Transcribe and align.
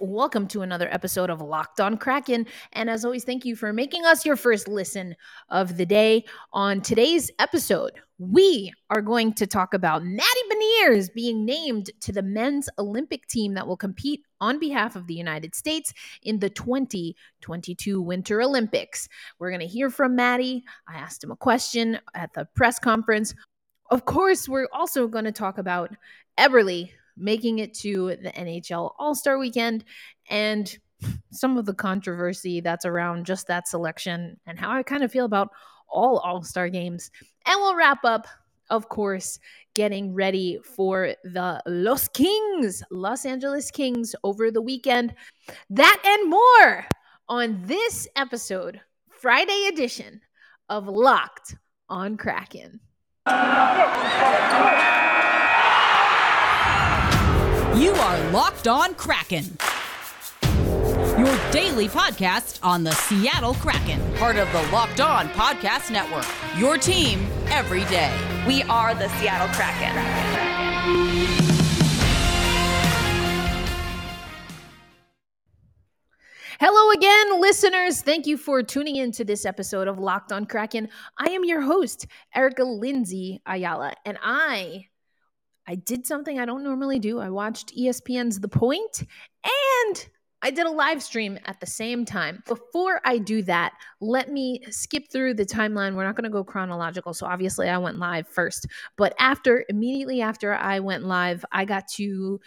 welcome 0.00 0.48
to 0.48 0.62
another 0.62 0.88
episode 0.92 1.28
of 1.28 1.42
Locked 1.42 1.78
on 1.78 1.98
Kraken. 1.98 2.46
And 2.72 2.88
as 2.88 3.04
always, 3.04 3.24
thank 3.24 3.44
you 3.44 3.54
for 3.54 3.72
making 3.72 4.06
us 4.06 4.24
your 4.24 4.36
first 4.36 4.66
listen 4.66 5.14
of 5.50 5.76
the 5.76 5.84
day. 5.84 6.24
On 6.54 6.80
today's 6.80 7.30
episode, 7.38 7.92
we 8.18 8.72
are 8.88 9.02
going 9.02 9.34
to 9.34 9.46
talk 9.46 9.74
about 9.74 10.02
Matty 10.02 10.40
Beniers 10.50 11.12
being 11.12 11.44
named 11.44 11.90
to 12.00 12.12
the 12.12 12.22
men's 12.22 12.68
Olympic 12.78 13.26
team 13.26 13.52
that 13.54 13.66
will 13.66 13.76
compete 13.76 14.22
on 14.40 14.58
behalf 14.58 14.96
of 14.96 15.06
the 15.06 15.14
United 15.14 15.54
States 15.54 15.92
in 16.22 16.38
the 16.38 16.50
2022 16.50 18.00
Winter 18.00 18.40
Olympics. 18.40 19.06
We're 19.38 19.50
going 19.50 19.60
to 19.60 19.66
hear 19.66 19.90
from 19.90 20.16
Matty. 20.16 20.64
I 20.88 20.96
asked 20.96 21.22
him 21.22 21.30
a 21.30 21.36
question 21.36 21.98
at 22.14 22.32
the 22.32 22.48
press 22.54 22.78
conference. 22.78 23.34
Of 23.90 24.06
course, 24.06 24.48
we're 24.48 24.68
also 24.72 25.08
going 25.08 25.26
to 25.26 25.32
talk 25.32 25.58
about 25.58 25.94
Eberle 26.38 26.90
making 27.16 27.58
it 27.58 27.74
to 27.74 28.16
the 28.22 28.32
NHL 28.32 28.92
All 28.98 29.14
Star 29.14 29.38
weekend 29.38 29.84
and 30.28 30.76
some 31.30 31.56
of 31.56 31.66
the 31.66 31.74
controversy 31.74 32.60
that's 32.60 32.84
around 32.84 33.24
just 33.26 33.46
that 33.46 33.68
selection 33.68 34.38
and 34.46 34.58
how 34.58 34.70
I 34.70 34.82
kind 34.82 35.02
of 35.02 35.10
feel 35.12 35.24
about 35.24 35.50
all 35.88 36.18
All 36.18 36.42
Star 36.42 36.68
games. 36.68 37.10
And 37.46 37.58
we'll 37.60 37.76
wrap 37.76 38.04
up, 38.04 38.26
of 38.68 38.88
course, 38.88 39.38
getting 39.74 40.14
ready 40.14 40.58
for 40.62 41.14
the 41.24 41.62
Los 41.66 42.08
Kings, 42.08 42.82
Los 42.90 43.24
Angeles 43.24 43.70
Kings 43.70 44.14
over 44.24 44.50
the 44.50 44.62
weekend. 44.62 45.14
That 45.70 46.00
and 46.04 46.30
more 46.30 46.86
on 47.28 47.62
this 47.64 48.08
episode, 48.16 48.80
Friday 49.08 49.68
edition 49.72 50.20
of 50.68 50.86
Locked 50.86 51.56
on 51.88 52.16
Kraken. 52.16 52.80
Are 58.10 58.30
Locked 58.32 58.66
On 58.66 58.92
Kraken. 58.96 59.56
Your 61.16 61.52
daily 61.52 61.86
podcast 61.86 62.58
on 62.60 62.82
the 62.82 62.90
Seattle 62.90 63.54
Kraken, 63.54 64.00
part 64.16 64.34
of 64.34 64.50
the 64.50 64.62
Locked 64.72 65.00
On 65.00 65.28
Podcast 65.28 65.92
Network. 65.92 66.26
Your 66.58 66.76
team 66.76 67.24
every 67.50 67.84
day. 67.84 68.12
We 68.48 68.64
are 68.64 68.96
the 68.96 69.08
Seattle 69.10 69.46
Kraken. 69.54 69.94
Hello 76.58 76.90
again, 76.90 77.40
listeners. 77.40 78.02
Thank 78.02 78.26
you 78.26 78.36
for 78.36 78.64
tuning 78.64 78.96
in 78.96 79.12
to 79.12 79.24
this 79.24 79.46
episode 79.46 79.86
of 79.86 80.00
Locked 80.00 80.32
on 80.32 80.46
Kraken. 80.46 80.88
I 81.16 81.30
am 81.30 81.44
your 81.44 81.60
host, 81.60 82.08
Erica 82.34 82.64
Lindsay 82.64 83.40
Ayala, 83.46 83.94
and 84.04 84.18
I 84.20 84.86
I 85.66 85.76
did 85.76 86.06
something 86.06 86.38
I 86.38 86.46
don't 86.46 86.64
normally 86.64 86.98
do. 86.98 87.20
I 87.20 87.30
watched 87.30 87.76
ESPN's 87.76 88.40
The 88.40 88.48
Point 88.48 89.04
and 89.44 90.08
I 90.42 90.50
did 90.50 90.66
a 90.66 90.70
live 90.70 91.02
stream 91.02 91.38
at 91.44 91.60
the 91.60 91.66
same 91.66 92.04
time. 92.04 92.42
Before 92.46 93.00
I 93.04 93.18
do 93.18 93.42
that, 93.42 93.74
let 94.00 94.30
me 94.32 94.62
skip 94.70 95.10
through 95.12 95.34
the 95.34 95.44
timeline. 95.44 95.94
We're 95.94 96.04
not 96.04 96.16
going 96.16 96.24
to 96.24 96.30
go 96.30 96.42
chronological. 96.42 97.12
So 97.12 97.26
obviously, 97.26 97.68
I 97.68 97.76
went 97.76 97.98
live 97.98 98.26
first. 98.26 98.66
But 98.96 99.14
after, 99.18 99.66
immediately 99.68 100.22
after 100.22 100.54
I 100.54 100.80
went 100.80 101.04
live, 101.04 101.44
I 101.52 101.66
got 101.66 101.88
to 101.96 102.40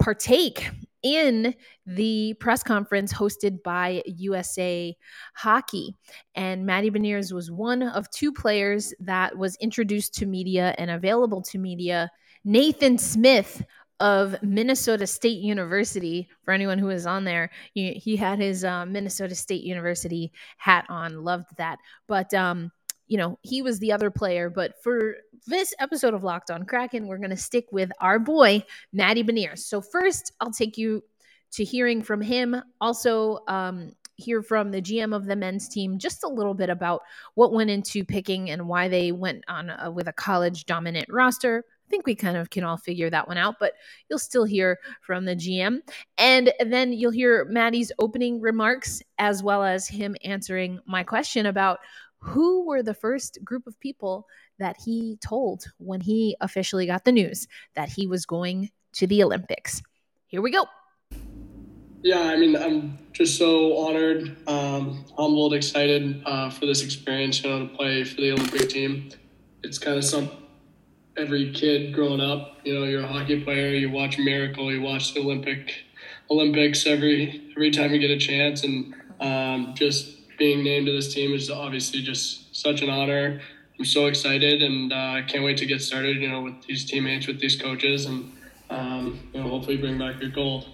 partake 0.00 0.68
in 1.02 1.54
the 1.86 2.34
press 2.40 2.64
conference 2.64 3.12
hosted 3.12 3.62
by 3.62 4.02
USA 4.06 4.96
Hockey. 5.34 5.94
And 6.34 6.66
Matty 6.66 6.90
Beniers 6.90 7.32
was 7.32 7.50
one 7.50 7.82
of 7.82 8.10
two 8.10 8.32
players 8.32 8.92
that 8.98 9.38
was 9.38 9.56
introduced 9.60 10.14
to 10.14 10.26
media 10.26 10.74
and 10.78 10.90
available 10.90 11.42
to 11.42 11.58
media 11.58 12.10
Nathan 12.46 12.96
Smith 12.96 13.64
of 13.98 14.40
Minnesota 14.40 15.04
State 15.06 15.40
University. 15.40 16.28
For 16.44 16.52
anyone 16.52 16.78
who 16.78 16.86
was 16.86 17.04
on 17.06 17.24
there, 17.24 17.50
he, 17.74 17.94
he 17.94 18.14
had 18.14 18.38
his 18.38 18.64
uh, 18.64 18.86
Minnesota 18.86 19.34
State 19.34 19.64
University 19.64 20.32
hat 20.56 20.86
on. 20.88 21.24
Loved 21.24 21.56
that. 21.56 21.78
But 22.06 22.32
um, 22.32 22.70
you 23.08 23.18
know, 23.18 23.36
he 23.42 23.62
was 23.62 23.80
the 23.80 23.90
other 23.90 24.12
player. 24.12 24.48
But 24.48 24.80
for 24.80 25.16
this 25.48 25.74
episode 25.80 26.14
of 26.14 26.22
Locked 26.22 26.52
On 26.52 26.64
Kraken, 26.64 27.08
we're 27.08 27.18
going 27.18 27.30
to 27.30 27.36
stick 27.36 27.66
with 27.72 27.90
our 28.00 28.20
boy 28.20 28.62
Matty 28.92 29.24
Beniers. 29.24 29.58
So 29.58 29.80
first, 29.80 30.32
I'll 30.40 30.52
take 30.52 30.78
you 30.78 31.02
to 31.52 31.64
hearing 31.64 32.00
from 32.00 32.20
him. 32.20 32.54
Also, 32.80 33.40
um, 33.48 33.92
hear 34.16 34.40
from 34.40 34.70
the 34.70 34.80
GM 34.80 35.14
of 35.14 35.26
the 35.26 35.36
men's 35.36 35.68
team 35.68 35.98
just 35.98 36.24
a 36.24 36.28
little 36.28 36.54
bit 36.54 36.70
about 36.70 37.02
what 37.34 37.52
went 37.52 37.70
into 37.70 38.04
picking 38.04 38.50
and 38.50 38.68
why 38.68 38.88
they 38.88 39.12
went 39.12 39.44
on 39.48 39.70
a, 39.70 39.90
with 39.90 40.08
a 40.08 40.12
college 40.12 40.64
dominant 40.64 41.08
roster. 41.10 41.64
I 41.86 41.88
think 41.88 42.06
we 42.06 42.16
kind 42.16 42.36
of 42.36 42.50
can 42.50 42.64
all 42.64 42.76
figure 42.76 43.10
that 43.10 43.28
one 43.28 43.38
out, 43.38 43.56
but 43.60 43.74
you'll 44.08 44.18
still 44.18 44.44
hear 44.44 44.78
from 45.02 45.24
the 45.24 45.36
GM. 45.36 45.80
And 46.18 46.52
then 46.66 46.92
you'll 46.92 47.12
hear 47.12 47.44
Matty's 47.44 47.92
opening 48.00 48.40
remarks 48.40 49.02
as 49.18 49.42
well 49.42 49.62
as 49.62 49.86
him 49.86 50.16
answering 50.24 50.80
my 50.84 51.04
question 51.04 51.46
about 51.46 51.78
who 52.18 52.66
were 52.66 52.82
the 52.82 52.94
first 52.94 53.38
group 53.44 53.68
of 53.68 53.78
people 53.78 54.26
that 54.58 54.76
he 54.84 55.16
told 55.24 55.66
when 55.78 56.00
he 56.00 56.36
officially 56.40 56.86
got 56.86 57.04
the 57.04 57.12
news 57.12 57.46
that 57.76 57.88
he 57.88 58.08
was 58.08 58.26
going 58.26 58.70
to 58.94 59.06
the 59.06 59.22
Olympics. 59.22 59.80
Here 60.26 60.42
we 60.42 60.50
go. 60.50 60.64
Yeah, 62.02 62.22
I 62.22 62.36
mean, 62.36 62.56
I'm 62.56 62.98
just 63.12 63.38
so 63.38 63.76
honored, 63.78 64.36
um, 64.48 65.04
humbled, 65.16 65.54
excited 65.54 66.22
uh, 66.26 66.50
for 66.50 66.66
this 66.66 66.82
experience, 66.82 67.42
you 67.42 67.50
know, 67.50 67.66
to 67.66 67.74
play 67.74 68.02
for 68.02 68.16
the 68.16 68.32
Olympic 68.32 68.68
team. 68.70 69.10
It's 69.62 69.78
kind 69.78 69.96
of 69.96 70.04
something 70.04 70.45
every 71.16 71.52
kid 71.52 71.94
growing 71.94 72.20
up. 72.20 72.58
You 72.64 72.74
know, 72.74 72.84
you're 72.84 73.02
a 73.02 73.06
hockey 73.06 73.42
player. 73.42 73.70
You 73.70 73.90
watch 73.90 74.18
Miracle. 74.18 74.72
You 74.72 74.82
watch 74.82 75.14
the 75.14 75.20
Olympic 75.20 75.74
Olympics 76.30 76.86
every 76.86 77.50
every 77.52 77.70
time 77.70 77.92
you 77.92 77.98
get 77.98 78.10
a 78.10 78.18
chance, 78.18 78.64
and 78.64 78.94
um, 79.20 79.74
just 79.74 80.36
being 80.38 80.62
named 80.62 80.86
to 80.86 80.92
this 80.92 81.12
team 81.14 81.32
is 81.32 81.50
obviously 81.50 82.02
just 82.02 82.54
such 82.54 82.82
an 82.82 82.90
honor. 82.90 83.40
I'm 83.78 83.84
so 83.84 84.06
excited, 84.06 84.62
and 84.62 84.92
uh, 84.92 84.96
I 84.96 85.24
can't 85.26 85.44
wait 85.44 85.58
to 85.58 85.66
get 85.66 85.82
started. 85.82 86.16
You 86.16 86.28
know, 86.28 86.42
with 86.42 86.62
these 86.66 86.84
teammates, 86.84 87.26
with 87.26 87.40
these 87.40 87.60
coaches, 87.60 88.06
and 88.06 88.32
um, 88.70 89.20
you 89.32 89.42
know, 89.42 89.48
hopefully 89.48 89.76
bring 89.76 89.98
back 89.98 90.20
your 90.20 90.30
gold. 90.30 90.66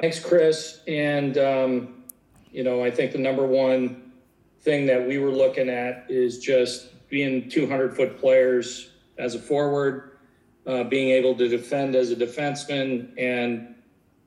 Thanks, 0.00 0.20
Chris. 0.20 0.80
And 0.86 1.38
um, 1.38 2.04
you 2.50 2.62
know, 2.64 2.84
I 2.84 2.90
think 2.90 3.12
the 3.12 3.18
number 3.18 3.46
one 3.46 4.12
thing 4.60 4.86
that 4.86 5.06
we 5.06 5.18
were 5.18 5.30
looking 5.30 5.68
at 5.68 6.06
is 6.08 6.38
just 6.38 7.08
being 7.08 7.48
200 7.48 7.96
foot 7.96 8.18
players 8.20 8.90
as 9.18 9.34
a 9.34 9.38
forward, 9.38 10.18
uh, 10.66 10.84
being 10.84 11.10
able 11.10 11.34
to 11.34 11.48
defend 11.48 11.94
as 11.94 12.10
a 12.10 12.16
defenseman, 12.16 13.10
and 13.18 13.74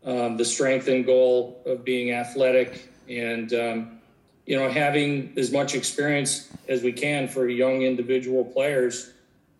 um, 0.05 0.37
the 0.37 0.45
strength 0.45 0.87
and 0.87 1.05
goal 1.05 1.61
of 1.65 1.85
being 1.85 2.11
athletic 2.11 2.89
and 3.07 3.53
um, 3.53 3.99
you 4.45 4.57
know 4.57 4.69
having 4.69 5.33
as 5.37 5.51
much 5.51 5.75
experience 5.75 6.49
as 6.67 6.81
we 6.81 6.91
can 6.91 7.27
for 7.27 7.47
young 7.47 7.83
individual 7.83 8.43
players. 8.43 9.11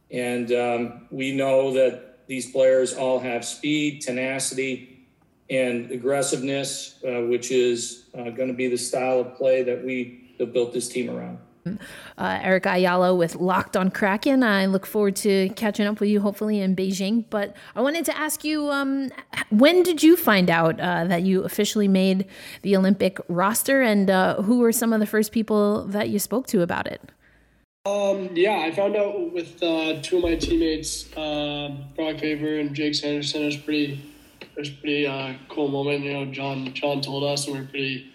And 0.09 0.51
um, 0.51 1.07
we 1.09 1.31
know 1.31 1.73
that 1.73 2.27
these 2.27 2.51
players 2.51 2.93
all 2.93 3.19
have 3.19 3.45
speed, 3.45 4.01
tenacity, 4.01 5.05
and 5.49 5.89
aggressiveness, 5.91 6.95
uh, 7.05 7.21
which 7.21 7.51
is 7.51 8.05
uh, 8.17 8.29
going 8.31 8.47
to 8.47 8.53
be 8.53 8.67
the 8.67 8.77
style 8.77 9.19
of 9.21 9.35
play 9.35 9.63
that 9.63 9.85
we 9.85 10.33
have 10.39 10.51
built 10.51 10.73
this 10.73 10.89
team 10.89 11.09
around 11.09 11.39
uh, 11.65 12.39
Eric 12.41 12.65
Ayala 12.65 13.15
with 13.15 13.35
Locked 13.35 13.77
on 13.77 13.91
Kraken. 13.91 14.43
I 14.43 14.65
look 14.65 14.85
forward 14.85 15.15
to 15.17 15.49
catching 15.55 15.85
up 15.85 15.99
with 15.99 16.09
you 16.09 16.21
hopefully 16.21 16.59
in 16.59 16.75
Beijing. 16.75 17.25
But 17.29 17.55
I 17.75 17.81
wanted 17.81 18.05
to 18.05 18.17
ask 18.17 18.43
you 18.43 18.69
um, 18.69 19.09
when 19.49 19.83
did 19.83 20.03
you 20.03 20.15
find 20.15 20.49
out 20.49 20.79
uh, 20.79 21.05
that 21.05 21.23
you 21.23 21.43
officially 21.43 21.87
made 21.87 22.25
the 22.61 22.75
Olympic 22.75 23.19
roster 23.27 23.81
and 23.81 24.09
uh, 24.09 24.41
who 24.41 24.59
were 24.59 24.71
some 24.71 24.93
of 24.93 24.99
the 24.99 25.05
first 25.05 25.31
people 25.31 25.85
that 25.87 26.09
you 26.09 26.19
spoke 26.19 26.47
to 26.47 26.61
about 26.61 26.87
it? 26.87 27.01
Um, 27.85 28.29
yeah, 28.33 28.59
I 28.59 28.71
found 28.71 28.95
out 28.95 29.33
with 29.33 29.61
uh, 29.63 29.99
two 30.03 30.17
of 30.17 30.23
my 30.23 30.35
teammates, 30.35 31.11
uh, 31.17 31.75
Brock 31.95 32.19
Faber 32.19 32.59
and 32.59 32.75
Jake 32.75 32.93
Sanderson. 32.93 33.41
It 33.41 33.45
was 33.45 33.57
pretty, 33.57 33.99
it 34.39 34.59
was 34.59 34.69
pretty 34.69 35.07
uh, 35.07 35.33
cool 35.49 35.67
moment. 35.67 36.03
You 36.03 36.13
know, 36.13 36.25
John 36.31 36.71
John 36.73 37.01
told 37.01 37.23
us, 37.23 37.47
and 37.47 37.55
we 37.55 37.61
are 37.63 37.65
pretty 37.65 38.10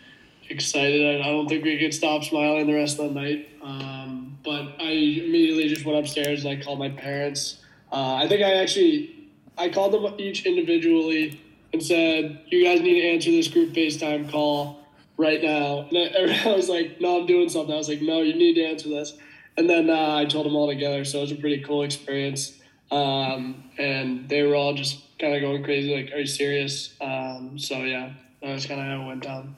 excited. 0.50 1.20
I, 1.20 1.25
don't 1.25 1.48
think 1.48 1.64
we 1.64 1.78
could 1.78 1.94
stop 1.94 2.25
smiling 2.25 2.66
the 2.66 2.75
rest 2.75 2.98
of 2.98 3.12
the 3.12 3.20
night. 3.20 3.48
Um, 3.62 4.38
but 4.44 4.76
I 4.78 4.90
immediately 4.90 5.69
just 5.69 5.84
went 5.84 5.98
upstairs 5.98 6.44
and 6.44 6.58
I 6.58 6.62
called 6.62 6.78
my 6.78 6.90
parents. 6.90 7.62
Uh, 7.93 8.14
I 8.14 8.28
think 8.28 8.43
I 8.43 8.54
actually 8.54 9.31
I 9.58 9.69
called 9.69 9.93
them 9.93 10.14
each 10.19 10.46
individually 10.46 11.40
and 11.72 11.82
said, 11.82 12.40
"You 12.46 12.64
guys 12.64 12.81
need 12.81 13.00
to 13.00 13.08
answer 13.08 13.31
this 13.31 13.48
group 13.48 13.72
FaceTime 13.72 14.31
call 14.31 14.81
right 15.16 15.43
now." 15.43 15.88
And 15.90 15.98
I, 15.98 16.43
I 16.50 16.54
was 16.54 16.69
like, 16.69 17.00
"No, 17.00 17.20
I'm 17.20 17.26
doing 17.26 17.49
something." 17.49 17.75
I 17.75 17.78
was 17.78 17.88
like, 17.88 18.02
"No, 18.02 18.22
you 18.22 18.34
need 18.34 18.54
to 18.54 18.64
answer 18.64 18.88
this." 18.88 19.16
And 19.56 19.69
then 19.69 19.88
uh, 19.88 20.16
I 20.16 20.26
told 20.26 20.46
them 20.46 20.54
all 20.54 20.69
together, 20.69 21.04
so 21.04 21.19
it 21.19 21.22
was 21.22 21.32
a 21.32 21.37
pretty 21.37 21.62
cool 21.62 21.82
experience. 21.82 22.60
Um, 22.90 23.64
and 23.78 24.28
they 24.28 24.42
were 24.42 24.54
all 24.54 24.75
just 24.75 25.02
kind 25.19 25.34
of 25.34 25.40
going 25.40 25.64
crazy, 25.64 25.94
like, 25.94 26.12
"Are 26.12 26.19
you 26.19 26.26
serious?" 26.26 26.94
Um, 27.00 27.58
so 27.58 27.78
yeah, 27.78 28.12
that's 28.42 28.66
kind 28.66 28.81
of 28.81 28.87
how 28.87 29.02
it 29.02 29.06
went 29.06 29.22
down. 29.22 29.56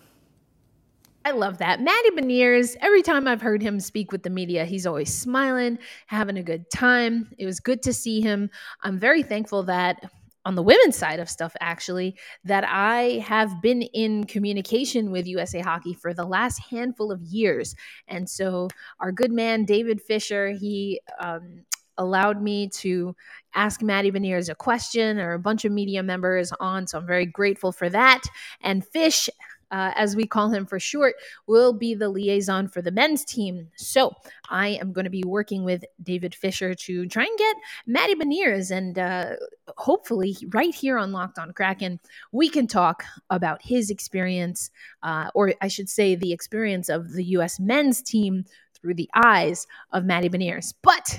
I 1.29 1.33
love 1.33 1.59
that. 1.59 1.83
Matty 1.83 2.09
Beniers, 2.17 2.75
every 2.81 3.03
time 3.03 3.29
I've 3.29 3.43
heard 3.43 3.61
him 3.61 3.81
speak 3.81 4.13
with 4.13 4.23
the 4.23 4.31
media, 4.31 4.65
he's 4.65 4.87
always 4.87 5.13
smiling, 5.13 5.79
having 6.07 6.39
a 6.39 6.43
good 6.43 6.71
time. 6.71 7.29
It 7.37 7.45
was 7.45 7.61
good 7.61 7.83
to 7.83 7.93
see 7.93 8.23
him. 8.23 8.49
I'm 8.83 8.99
very 8.99 9.23
thankful 9.23 9.63
that 9.65 10.11
on 10.47 10.55
the 10.55 10.63
women's 10.63 10.97
side 10.97 11.21
of 11.21 11.29
stuff, 11.29 11.55
actually, 11.61 12.17
that 12.45 12.65
I 12.67 13.23
have 13.27 13.61
been 13.61 13.83
in 13.83 14.25
communication 14.25 15.11
with 15.11 15.27
USA 15.27 15.61
Hockey 15.61 15.93
for 15.93 16.15
the 16.15 16.25
last 16.25 16.61
handful 16.61 17.13
of 17.13 17.21
years. 17.21 17.75
And 18.07 18.27
so, 18.27 18.69
our 18.99 19.13
good 19.13 19.31
man, 19.31 19.67
David 19.67 20.01
Fisher, 20.01 20.53
he 20.53 20.99
um, 21.21 21.63
allowed 21.99 22.41
me 22.41 22.71
to 22.71 23.15
ask 23.55 23.83
Matty 23.83 24.11
Beniers 24.11 24.49
a 24.49 24.55
question 24.55 25.19
or 25.19 25.35
a 25.35 25.39
bunch 25.39 25.67
of 25.67 25.73
media 25.73 26.03
members 26.03 26.53
on. 26.59 26.87
So, 26.87 26.97
I'm 26.97 27.07
very 27.07 27.27
grateful 27.27 27.71
for 27.71 27.91
that. 27.91 28.23
And 28.63 28.83
Fish, 28.83 29.29
uh, 29.71 29.93
as 29.95 30.17
we 30.17 30.27
call 30.27 30.49
him 30.49 30.67
for 30.67 30.81
short, 30.81 31.15
will 31.47 31.73
be 31.73 31.95
the 31.95 32.09
liaison 32.09 32.69
for 32.69 32.83
the 32.83 32.91
men's 32.91 33.25
team. 33.25 33.69
So 33.77 34.13
I 34.49 34.69
am 34.69 34.93
going 34.93 35.05
to 35.05 35.11
be 35.11 35.25
working 35.25 35.65
with 35.65 35.85
David 36.03 36.35
Fisher 36.35 36.75
to 36.75 37.07
try 37.07 37.25
and 37.25 37.39
get 37.39 37.57
Matty 37.87 38.15
Beniers, 38.15 38.71
and 38.71 38.99
uh, 38.99 39.37
hopefully, 39.77 40.37
right 40.51 40.75
here 40.75 40.99
on 40.99 41.13
Locked 41.13 41.39
On 41.39 41.53
Kraken, 41.53 42.01
we 42.33 42.49
can 42.49 42.67
talk 42.67 43.05
about 43.31 43.63
his 43.63 43.91
experience, 43.91 44.71
uh, 45.03 45.31
or 45.35 45.55
I 45.61 45.69
should 45.69 45.89
say, 45.89 46.15
the 46.15 46.33
experience 46.33 46.89
of 46.89 47.13
the 47.13 47.25
U.S. 47.25 47.61
men's 47.61 48.03
team 48.03 48.45
through 48.75 48.95
the 48.95 49.11
eyes 49.15 49.67
of 49.93 50.05
Matty 50.05 50.29
Beniers. 50.29 50.75
But 50.83 51.19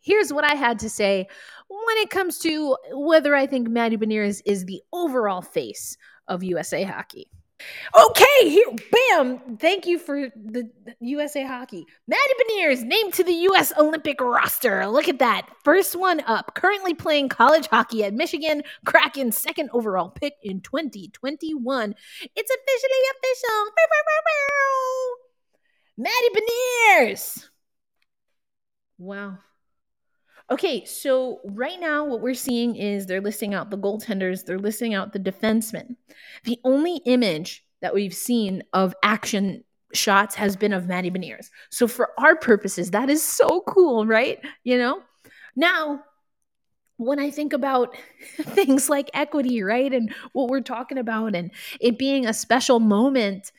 here's 0.00 0.32
what 0.32 0.44
I 0.44 0.54
had 0.54 0.78
to 0.80 0.90
say 0.90 1.26
when 1.68 1.96
it 1.98 2.10
comes 2.10 2.38
to 2.40 2.76
whether 2.92 3.34
I 3.34 3.46
think 3.46 3.68
Matty 3.68 3.96
Beniers 3.96 4.42
is 4.44 4.64
the 4.64 4.82
overall 4.92 5.42
face 5.42 5.96
of 6.28 6.42
USA 6.42 6.84
hockey. 6.84 7.28
Okay, 7.96 8.48
here, 8.48 8.66
bam. 8.90 9.56
Thank 9.58 9.86
you 9.86 9.98
for 9.98 10.28
the 10.34 10.70
USA 11.00 11.44
Hockey. 11.46 11.86
Matty 12.08 12.32
Beniers 12.40 12.82
named 12.82 13.14
to 13.14 13.24
the 13.24 13.32
U.S. 13.32 13.72
Olympic 13.78 14.20
roster. 14.20 14.86
Look 14.86 15.08
at 15.08 15.20
that. 15.20 15.48
First 15.62 15.94
one 15.96 16.20
up. 16.26 16.54
Currently 16.54 16.94
playing 16.94 17.28
college 17.28 17.66
hockey 17.68 18.04
at 18.04 18.14
Michigan 18.14 18.62
Kraken, 18.84 19.32
second 19.32 19.70
overall 19.72 20.08
pick 20.08 20.34
in 20.42 20.60
2021. 20.60 21.94
It's 22.36 22.50
officially 22.50 23.02
official. 23.16 23.66
Matty 25.96 26.28
Beniers. 26.34 27.48
Wow. 28.98 29.38
Okay, 30.50 30.84
so 30.84 31.40
right 31.44 31.80
now 31.80 32.04
what 32.04 32.20
we're 32.20 32.34
seeing 32.34 32.76
is 32.76 33.06
they're 33.06 33.20
listing 33.20 33.54
out 33.54 33.70
the 33.70 33.78
goaltenders, 33.78 34.44
they're 34.44 34.58
listing 34.58 34.92
out 34.92 35.12
the 35.12 35.18
defensemen. 35.18 35.96
The 36.44 36.60
only 36.64 37.00
image 37.06 37.64
that 37.80 37.94
we've 37.94 38.14
seen 38.14 38.62
of 38.72 38.94
action 39.02 39.64
shots 39.94 40.34
has 40.34 40.56
been 40.56 40.72
of 40.72 40.86
Matty 40.86 41.10
Beniers. 41.10 41.48
So 41.70 41.88
for 41.88 42.10
our 42.18 42.36
purposes, 42.36 42.90
that 42.90 43.08
is 43.08 43.22
so 43.22 43.62
cool, 43.66 44.06
right? 44.06 44.38
You 44.64 44.76
know? 44.76 45.02
Now, 45.56 46.02
when 46.96 47.18
I 47.18 47.30
think 47.30 47.52
about 47.52 47.96
things 48.36 48.88
like 48.90 49.10
equity, 49.14 49.62
right? 49.62 49.92
And 49.92 50.14
what 50.32 50.48
we're 50.48 50.60
talking 50.60 50.98
about 50.98 51.34
and 51.34 51.50
it 51.80 51.98
being 51.98 52.26
a 52.26 52.34
special 52.34 52.80
moment, 52.80 53.50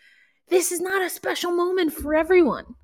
this 0.49 0.71
is 0.71 0.81
not 0.81 1.01
a 1.01 1.09
special 1.09 1.51
moment 1.51 1.93
for 1.93 2.13
everyone. 2.13 2.75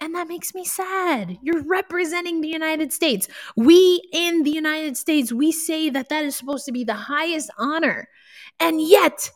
And 0.00 0.14
that 0.14 0.28
makes 0.28 0.54
me 0.54 0.64
sad. 0.64 1.38
You're 1.42 1.64
representing 1.64 2.40
the 2.40 2.48
United 2.48 2.92
States. 2.92 3.26
We 3.56 4.00
in 4.12 4.44
the 4.44 4.50
United 4.50 4.96
States, 4.96 5.32
we 5.32 5.50
say 5.50 5.90
that 5.90 6.08
that 6.08 6.24
is 6.24 6.36
supposed 6.36 6.66
to 6.66 6.72
be 6.72 6.84
the 6.84 6.94
highest 6.94 7.50
honor. 7.58 8.08
And 8.60 8.80
yet, 8.80 9.30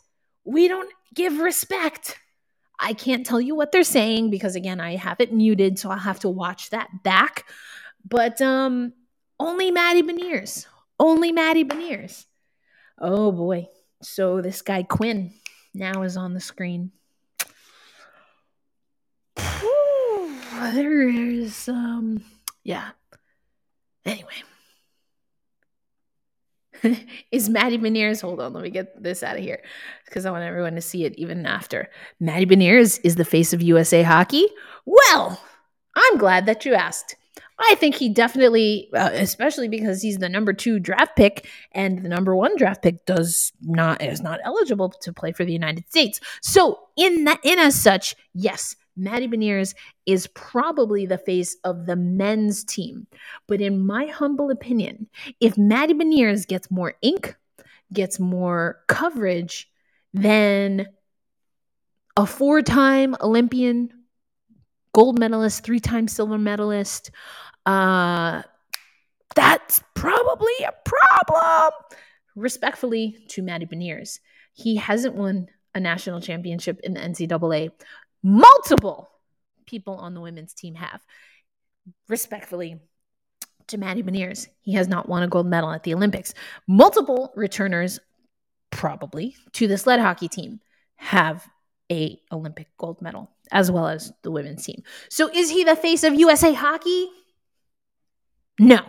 we 0.45 0.69
don't 0.69 0.91
give 1.15 1.39
respect. 1.39 2.19
I 2.79 2.93
can't 2.95 3.27
tell 3.27 3.41
you 3.41 3.55
what 3.55 3.73
they're 3.73 3.85
saying 3.85 4.31
because 4.31 4.57
again, 4.57 4.81
I 4.81 4.97
have 4.97 5.21
it 5.21 5.33
muted, 5.33 5.79
so 5.79 5.91
I'll 5.91 5.99
have 5.99 6.21
to 6.21 6.29
watch 6.29 6.71
that 6.71 6.89
back. 7.03 7.45
But 8.09 8.41
um 8.41 8.93
only 9.39 9.71
Matty 9.73 10.03
Beniers. 10.03 10.67
Only 10.99 11.33
Matty 11.33 11.65
Beniers. 11.65 12.27
Oh 13.01 13.33
boy. 13.33 13.69
So 14.03 14.41
this 14.41 14.63
guy 14.63 14.85
Quinn 14.85 15.33
now 15.75 16.03
is 16.03 16.17
on 16.17 16.35
the 16.35 16.41
screen. 16.41 16.93
There 20.71 21.09
is 21.09 21.69
um 21.69 22.23
yeah. 22.65 22.91
Anyway. 24.05 24.43
is 27.31 27.49
Matty 27.49 27.79
Beniers, 27.79 28.21
hold 28.21 28.41
on, 28.41 28.53
let 28.53 28.63
me 28.63 28.71
get 28.71 29.01
this 29.01 29.23
out 29.23 29.37
of 29.37 29.43
here 29.43 29.63
because 30.05 30.27
I 30.27 30.31
want 30.31 30.45
everyone 30.45 30.75
to 30.75 30.81
see 30.81 31.05
it 31.05 31.15
even 31.17 31.47
after. 31.47 31.89
Matty 32.19 32.47
Beniers 32.47 32.99
is 33.05 33.17
the 33.17 33.25
face 33.25 33.53
of 33.53 33.63
USA 33.63 34.03
hockey? 34.03 34.47
Well, 34.85 35.41
I'm 35.95 36.19
glad 36.19 36.47
that 36.47 36.65
you 36.65 36.75
asked. 36.75 37.17
I 37.71 37.75
think 37.77 37.95
he 37.95 38.09
definitely, 38.09 38.91
uh, 38.95 39.11
especially 39.13 39.69
because 39.69 40.03
he's 40.03 40.19
the 40.19 40.29
number 40.29 40.53
two 40.53 40.79
draft 40.79 41.17
pick, 41.17 41.49
and 41.73 42.03
the 42.03 42.09
number 42.09 42.35
one 42.35 42.57
draft 42.57 42.83
pick 42.83 43.05
does 43.07 43.53
not 43.61 44.03
is 44.03 44.21
not 44.21 44.41
eligible 44.45 44.91
to 44.91 45.13
play 45.13 45.33
for 45.33 45.45
the 45.45 45.53
United 45.53 45.89
States. 45.89 46.21
So, 46.41 46.81
in 46.97 47.25
that, 47.25 47.41
in 47.43 47.59
as 47.59 47.81
such, 47.81 48.17
yes, 48.35 48.77
Matty 48.97 49.29
Beniers 49.29 49.75
is 50.07 50.27
probably 50.29 51.07
the 51.07 51.19
face 51.19 51.57
of 51.65 51.87
the 51.87 51.97
men's 51.97 52.65
team. 52.65 53.07
But 53.47 53.61
in 53.61 53.85
my 53.85 54.07
humble 54.07 54.51
opinion, 54.51 55.09
if 55.41 55.57
Matty 55.57 55.95
Beniers 55.95 56.47
gets 56.47 56.71
more 56.71 56.95
ink, 57.03 57.37
gets 57.93 58.19
more 58.19 58.81
coverage 58.89 59.69
than 60.15 60.87
a 62.17 62.27
four 62.27 62.63
time 62.63 63.17
Olympian, 63.21 63.91
gold 64.95 65.19
medalist, 65.19 65.65
three 65.65 65.81
time 65.81 66.09
silver 66.09 66.39
medalist, 66.39 67.11
uh, 67.67 68.43
that's 69.35 69.83
probably 69.95 70.53
a 70.67 70.73
problem. 70.85 71.73
Respectfully 72.35 73.25
to 73.29 73.43
Matty 73.43 73.67
Beniers, 73.67 74.21
he 74.55 74.77
hasn't 74.77 75.15
won 75.15 75.49
a 75.75 75.81
national 75.81 76.21
championship 76.21 76.81
in 76.83 76.95
the 76.95 77.01
NCAA 77.01 77.71
multiple 78.23 79.11
people 79.67 79.95
on 79.95 80.15
the 80.15 80.21
women's 80.21 80.55
team 80.55 80.75
have. 80.75 81.01
Respectfully, 82.09 82.81
to 83.69 83.79
Matty 83.79 84.03
Beniers, 84.03 84.49
he 84.61 84.75
has 84.75 84.89
not 84.89 85.09
won 85.09 85.23
a 85.23 85.29
gold 85.29 85.47
medal 85.47 85.71
at 85.71 85.83
the 85.83 85.95
Olympics. 85.95 86.35
Multiple 86.67 87.33
returners, 87.35 87.99
probably, 88.71 89.37
to 89.53 89.67
the 89.67 89.79
sled 89.79 90.01
hockey 90.01 90.29
team 90.29 90.61
have 90.97 91.47
a 91.91 92.21
Olympic 92.31 92.69
gold 92.79 93.01
medal, 93.03 93.31
as 93.51 93.71
well 93.71 93.89
as 93.89 94.13
the 94.23 94.31
women's 94.31 94.65
team. 94.65 94.83
So 95.09 95.31
is 95.33 95.51
he 95.51 95.65
the 95.65 95.77
face 95.77 96.05
of 96.05 96.15
USA 96.15 96.53
hockey? 96.53 97.09
No. 98.59 98.81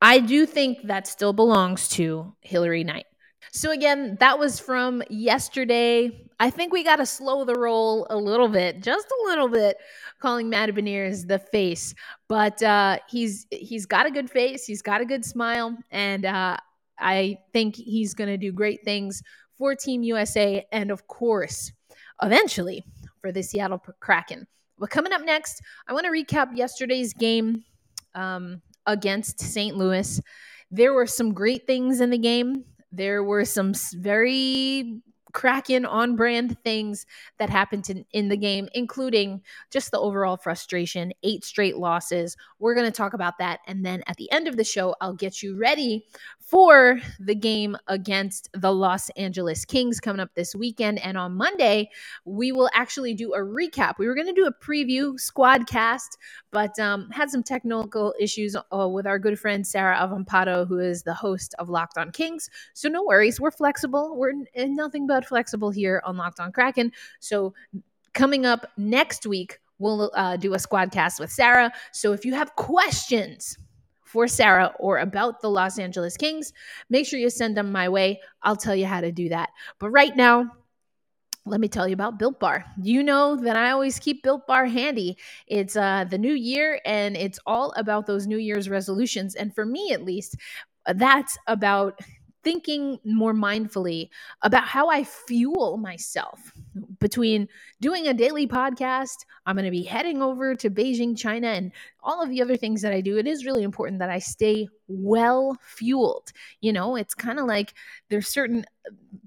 I 0.00 0.20
do 0.20 0.46
think 0.46 0.86
that 0.86 1.06
still 1.06 1.32
belongs 1.32 1.88
to 1.90 2.34
Hilary 2.40 2.84
Knight. 2.84 3.06
So 3.52 3.72
again, 3.72 4.16
that 4.20 4.38
was 4.38 4.60
from 4.60 5.02
yesterday. 5.10 6.28
I 6.38 6.50
think 6.50 6.72
we 6.72 6.84
got 6.84 6.96
to 6.96 7.06
slow 7.06 7.44
the 7.44 7.58
roll 7.58 8.06
a 8.08 8.16
little 8.16 8.48
bit, 8.48 8.80
just 8.80 9.06
a 9.08 9.28
little 9.28 9.48
bit, 9.48 9.76
calling 10.20 10.48
Matt 10.48 10.70
Beniers 10.70 11.26
the 11.26 11.38
face. 11.38 11.94
But 12.28 12.62
uh, 12.62 12.98
he's 13.08 13.46
he's 13.50 13.86
got 13.86 14.06
a 14.06 14.10
good 14.10 14.30
face, 14.30 14.64
he's 14.64 14.82
got 14.82 15.00
a 15.00 15.04
good 15.04 15.24
smile, 15.24 15.76
and 15.90 16.24
uh, 16.24 16.56
I 16.98 17.38
think 17.52 17.76
he's 17.76 18.14
going 18.14 18.30
to 18.30 18.38
do 18.38 18.52
great 18.52 18.84
things 18.84 19.22
for 19.58 19.74
Team 19.74 20.02
USA, 20.02 20.64
and 20.72 20.90
of 20.90 21.06
course, 21.08 21.72
eventually 22.22 22.84
for 23.20 23.32
the 23.32 23.42
Seattle 23.42 23.82
Kraken. 24.00 24.46
But 24.78 24.90
coming 24.90 25.12
up 25.12 25.22
next, 25.22 25.60
I 25.86 25.92
want 25.92 26.06
to 26.06 26.10
recap 26.10 26.56
yesterday's 26.56 27.12
game 27.12 27.64
um, 28.14 28.62
against 28.86 29.40
St. 29.40 29.76
Louis. 29.76 30.20
There 30.70 30.94
were 30.94 31.06
some 31.06 31.34
great 31.34 31.66
things 31.66 32.00
in 32.00 32.10
the 32.10 32.18
game. 32.18 32.64
There 32.92 33.22
were 33.22 33.44
some 33.44 33.74
very 33.94 35.00
Kraken 35.32 35.84
on 35.86 36.16
brand 36.16 36.56
things 36.64 37.06
that 37.38 37.50
happened 37.50 37.88
in, 37.90 38.04
in 38.12 38.28
the 38.28 38.36
game, 38.36 38.68
including 38.74 39.42
just 39.70 39.90
the 39.90 39.98
overall 39.98 40.36
frustration, 40.36 41.12
eight 41.22 41.44
straight 41.44 41.76
losses. 41.76 42.36
We're 42.58 42.74
going 42.74 42.86
to 42.90 42.96
talk 42.96 43.14
about 43.14 43.38
that. 43.38 43.60
And 43.66 43.84
then 43.84 44.02
at 44.06 44.16
the 44.16 44.30
end 44.32 44.48
of 44.48 44.56
the 44.56 44.64
show, 44.64 44.94
I'll 45.00 45.14
get 45.14 45.42
you 45.42 45.56
ready 45.56 46.04
for 46.38 47.00
the 47.20 47.34
game 47.34 47.76
against 47.86 48.48
the 48.54 48.72
Los 48.72 49.08
Angeles 49.10 49.64
Kings 49.64 50.00
coming 50.00 50.20
up 50.20 50.34
this 50.34 50.54
weekend. 50.54 50.98
And 50.98 51.16
on 51.16 51.36
Monday, 51.36 51.90
we 52.24 52.50
will 52.50 52.68
actually 52.74 53.14
do 53.14 53.34
a 53.34 53.38
recap. 53.38 53.98
We 53.98 54.08
were 54.08 54.16
going 54.16 54.26
to 54.26 54.32
do 54.32 54.46
a 54.46 54.52
preview 54.52 55.18
squad 55.18 55.68
cast, 55.68 56.18
but 56.50 56.76
um, 56.80 57.08
had 57.10 57.30
some 57.30 57.44
technical 57.44 58.14
issues 58.18 58.56
uh, 58.56 58.88
with 58.88 59.06
our 59.06 59.18
good 59.18 59.38
friend 59.38 59.64
Sarah 59.64 59.96
Avampato, 59.96 60.66
who 60.66 60.80
is 60.80 61.04
the 61.04 61.14
host 61.14 61.54
of 61.60 61.68
Locked 61.68 61.98
On 61.98 62.10
Kings. 62.10 62.50
So 62.74 62.88
no 62.88 63.04
worries, 63.04 63.40
we're 63.40 63.52
flexible. 63.52 64.16
We're 64.16 64.32
in 64.54 64.74
nothing 64.74 65.06
but 65.06 65.19
flexible 65.26 65.70
here 65.70 66.02
on 66.04 66.16
Locked 66.16 66.40
On 66.40 66.52
Kraken. 66.52 66.92
So 67.20 67.54
coming 68.12 68.46
up 68.46 68.66
next 68.76 69.26
week, 69.26 69.58
we'll 69.78 70.10
uh, 70.14 70.36
do 70.36 70.54
a 70.54 70.58
squad 70.58 70.92
cast 70.92 71.20
with 71.20 71.30
Sarah. 71.30 71.72
So 71.92 72.12
if 72.12 72.24
you 72.24 72.34
have 72.34 72.54
questions, 72.56 73.56
for 74.10 74.26
Sarah 74.26 74.74
or 74.80 74.98
about 74.98 75.40
the 75.40 75.48
Los 75.48 75.78
Angeles 75.78 76.16
Kings, 76.16 76.52
make 76.88 77.06
sure 77.06 77.20
you 77.20 77.30
send 77.30 77.56
them 77.56 77.70
my 77.70 77.88
way. 77.88 78.20
I'll 78.42 78.56
tell 78.56 78.74
you 78.74 78.86
how 78.86 79.00
to 79.00 79.12
do 79.12 79.28
that. 79.28 79.50
But 79.78 79.90
right 79.90 80.16
now, 80.16 80.50
let 81.46 81.60
me 81.60 81.68
tell 81.68 81.86
you 81.86 81.94
about 81.94 82.18
Built 82.18 82.40
Bar. 82.40 82.64
You 82.82 83.04
know 83.04 83.36
that 83.36 83.56
I 83.56 83.70
always 83.70 84.00
keep 84.00 84.24
Built 84.24 84.48
Bar 84.48 84.66
handy. 84.66 85.16
It's 85.46 85.76
uh, 85.76 86.06
the 86.10 86.18
new 86.18 86.34
year 86.34 86.80
and 86.84 87.16
it's 87.16 87.38
all 87.46 87.72
about 87.76 88.06
those 88.06 88.26
New 88.26 88.36
Year's 88.38 88.68
resolutions. 88.68 89.36
And 89.36 89.54
for 89.54 89.64
me, 89.64 89.92
at 89.92 90.04
least, 90.04 90.36
That's 90.86 91.38
about 91.46 92.00
thinking 92.42 92.98
more 93.04 93.34
mindfully 93.34 94.08
about 94.42 94.66
how 94.66 94.88
I 94.88 95.04
fuel 95.04 95.76
myself 95.76 96.52
between 96.98 97.48
doing 97.80 98.08
a 98.08 98.14
daily 98.14 98.46
podcast. 98.46 99.24
I'm 99.46 99.56
going 99.56 99.64
to 99.64 99.70
be 99.70 99.82
heading 99.82 100.22
over 100.22 100.54
to 100.54 100.70
Beijing, 100.70 101.16
China, 101.18 101.48
and 101.48 101.72
all 102.02 102.22
of 102.22 102.30
the 102.30 102.40
other 102.42 102.56
things 102.56 102.82
that 102.82 102.92
I 102.92 103.00
do. 103.00 103.18
It 103.18 103.26
is 103.26 103.44
really 103.44 103.62
important 103.62 103.98
that 103.98 104.10
I 104.10 104.18
stay 104.18 104.68
well 104.88 105.56
fueled. 105.62 106.32
You 106.60 106.72
know, 106.72 106.96
it's 106.96 107.14
kind 107.14 107.38
of 107.38 107.46
like 107.46 107.74
there's 108.08 108.28
certain 108.28 108.64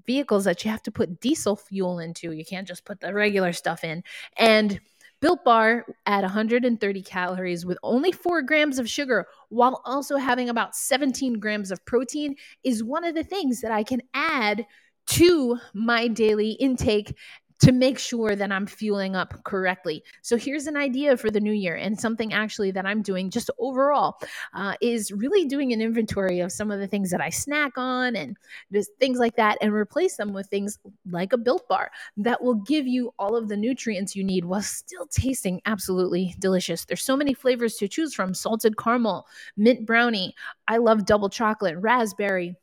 vehicles 0.06 0.44
that 0.44 0.64
you 0.64 0.70
have 0.70 0.82
to 0.82 0.90
put 0.90 1.20
diesel 1.20 1.56
fuel 1.56 1.98
into. 1.98 2.32
You 2.32 2.44
can't 2.44 2.68
just 2.68 2.84
put 2.84 3.00
the 3.00 3.14
regular 3.14 3.52
stuff 3.52 3.84
in. 3.84 4.02
And 4.36 4.80
Built 5.24 5.42
Bar 5.42 5.86
at 6.04 6.20
130 6.20 7.02
calories 7.02 7.64
with 7.64 7.78
only 7.82 8.12
four 8.12 8.42
grams 8.42 8.78
of 8.78 8.90
sugar 8.90 9.26
while 9.48 9.80
also 9.86 10.18
having 10.18 10.50
about 10.50 10.76
17 10.76 11.40
grams 11.40 11.70
of 11.70 11.82
protein 11.86 12.36
is 12.62 12.84
one 12.84 13.04
of 13.04 13.14
the 13.14 13.24
things 13.24 13.62
that 13.62 13.72
I 13.72 13.84
can 13.84 14.02
add 14.12 14.66
to 15.06 15.58
my 15.72 16.08
daily 16.08 16.50
intake 16.50 17.16
to 17.60 17.72
make 17.72 17.98
sure 17.98 18.34
that 18.34 18.50
I'm 18.50 18.66
fueling 18.66 19.14
up 19.14 19.42
correctly. 19.44 20.02
So 20.22 20.36
here's 20.36 20.66
an 20.66 20.76
idea 20.76 21.16
for 21.16 21.30
the 21.30 21.40
new 21.40 21.52
year 21.52 21.76
and 21.76 21.98
something 21.98 22.32
actually 22.32 22.70
that 22.72 22.86
I'm 22.86 23.02
doing 23.02 23.30
just 23.30 23.50
overall 23.58 24.18
uh, 24.54 24.74
is 24.80 25.12
really 25.12 25.46
doing 25.46 25.72
an 25.72 25.80
inventory 25.80 26.40
of 26.40 26.52
some 26.52 26.70
of 26.70 26.80
the 26.80 26.86
things 26.86 27.10
that 27.10 27.20
I 27.20 27.30
snack 27.30 27.72
on 27.76 28.16
and 28.16 28.36
just 28.72 28.90
things 28.98 29.18
like 29.18 29.36
that 29.36 29.58
and 29.60 29.72
replace 29.72 30.16
them 30.16 30.32
with 30.32 30.46
things 30.48 30.78
like 31.10 31.32
a 31.32 31.38
built 31.38 31.68
bar 31.68 31.90
that 32.16 32.42
will 32.42 32.56
give 32.56 32.86
you 32.86 33.12
all 33.18 33.36
of 33.36 33.48
the 33.48 33.56
nutrients 33.56 34.16
you 34.16 34.24
need 34.24 34.44
while 34.44 34.62
still 34.62 35.06
tasting 35.06 35.60
absolutely 35.66 36.34
delicious. 36.38 36.84
There's 36.84 37.02
so 37.02 37.16
many 37.16 37.34
flavors 37.34 37.76
to 37.76 37.88
choose 37.88 38.14
from 38.14 38.34
salted 38.34 38.76
caramel, 38.76 39.26
mint 39.56 39.86
brownie. 39.86 40.34
I 40.66 40.78
love 40.78 41.06
double 41.06 41.28
chocolate, 41.28 41.76
raspberry, 41.78 42.56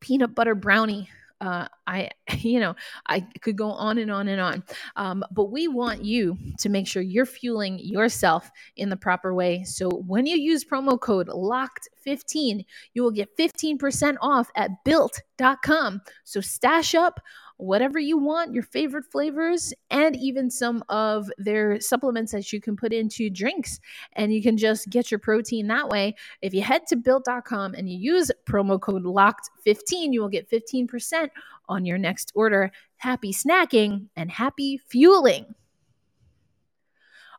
peanut 0.00 0.34
butter 0.34 0.54
brownie 0.54 1.08
uh, 1.40 1.68
I, 1.86 2.10
you 2.38 2.60
know, 2.60 2.74
I 3.06 3.20
could 3.40 3.56
go 3.56 3.70
on 3.70 3.98
and 3.98 4.10
on 4.10 4.28
and 4.28 4.40
on. 4.40 4.64
Um, 4.96 5.24
but 5.30 5.50
we 5.50 5.68
want 5.68 6.04
you 6.04 6.36
to 6.58 6.68
make 6.68 6.86
sure 6.86 7.02
you're 7.02 7.26
fueling 7.26 7.78
yourself 7.78 8.50
in 8.76 8.88
the 8.88 8.96
proper 8.96 9.34
way. 9.34 9.64
So 9.64 9.88
when 9.88 10.26
you 10.26 10.36
use 10.36 10.64
promo 10.64 11.00
code 11.00 11.28
LOCKED15, 11.28 12.64
you 12.94 13.02
will 13.02 13.10
get 13.10 13.36
15% 13.36 14.16
off 14.20 14.50
at 14.56 14.70
built.com. 14.84 16.00
So 16.24 16.40
stash 16.40 16.94
up 16.94 17.20
whatever 17.58 17.98
you 17.98 18.18
want, 18.18 18.52
your 18.52 18.62
favorite 18.62 19.04
flavors, 19.04 19.72
and 19.90 20.16
even 20.16 20.50
some 20.50 20.84
of 20.88 21.30
their 21.38 21.80
supplements 21.80 22.32
that 22.32 22.52
you 22.52 22.60
can 22.60 22.76
put 22.76 22.92
into 22.92 23.30
drinks. 23.30 23.80
And 24.14 24.32
you 24.32 24.42
can 24.42 24.56
just 24.56 24.88
get 24.90 25.10
your 25.10 25.20
protein 25.20 25.66
that 25.68 25.88
way. 25.88 26.14
If 26.42 26.52
you 26.54 26.62
head 26.62 26.86
to 26.88 26.96
built.com 26.96 27.74
and 27.74 27.88
you 27.88 27.98
use 27.98 28.30
promo 28.46 28.80
code 28.80 29.04
LOCKED15, 29.04 30.12
you 30.12 30.20
will 30.20 30.28
get 30.28 30.50
15% 30.50 31.28
on 31.68 31.84
your 31.84 31.98
next 31.98 32.32
order. 32.34 32.70
Happy 32.96 33.32
snacking 33.32 34.06
and 34.16 34.30
happy 34.30 34.78
fueling. 34.78 35.54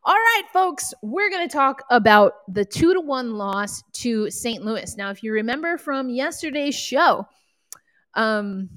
All 0.04 0.14
right, 0.14 0.44
folks, 0.52 0.94
we're 1.02 1.28
going 1.28 1.46
to 1.46 1.52
talk 1.52 1.82
about 1.90 2.32
the 2.54 2.64
two 2.64 2.94
to 2.94 3.00
one 3.00 3.34
loss 3.34 3.82
to 3.94 4.30
St. 4.30 4.64
Louis. 4.64 4.96
Now, 4.96 5.10
if 5.10 5.22
you 5.22 5.32
remember 5.32 5.76
from 5.76 6.08
yesterday's 6.08 6.74
show, 6.74 7.26
um, 8.14 8.70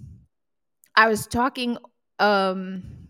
I 0.96 1.08
was 1.08 1.28
talking 1.28 1.78
um 2.20 3.01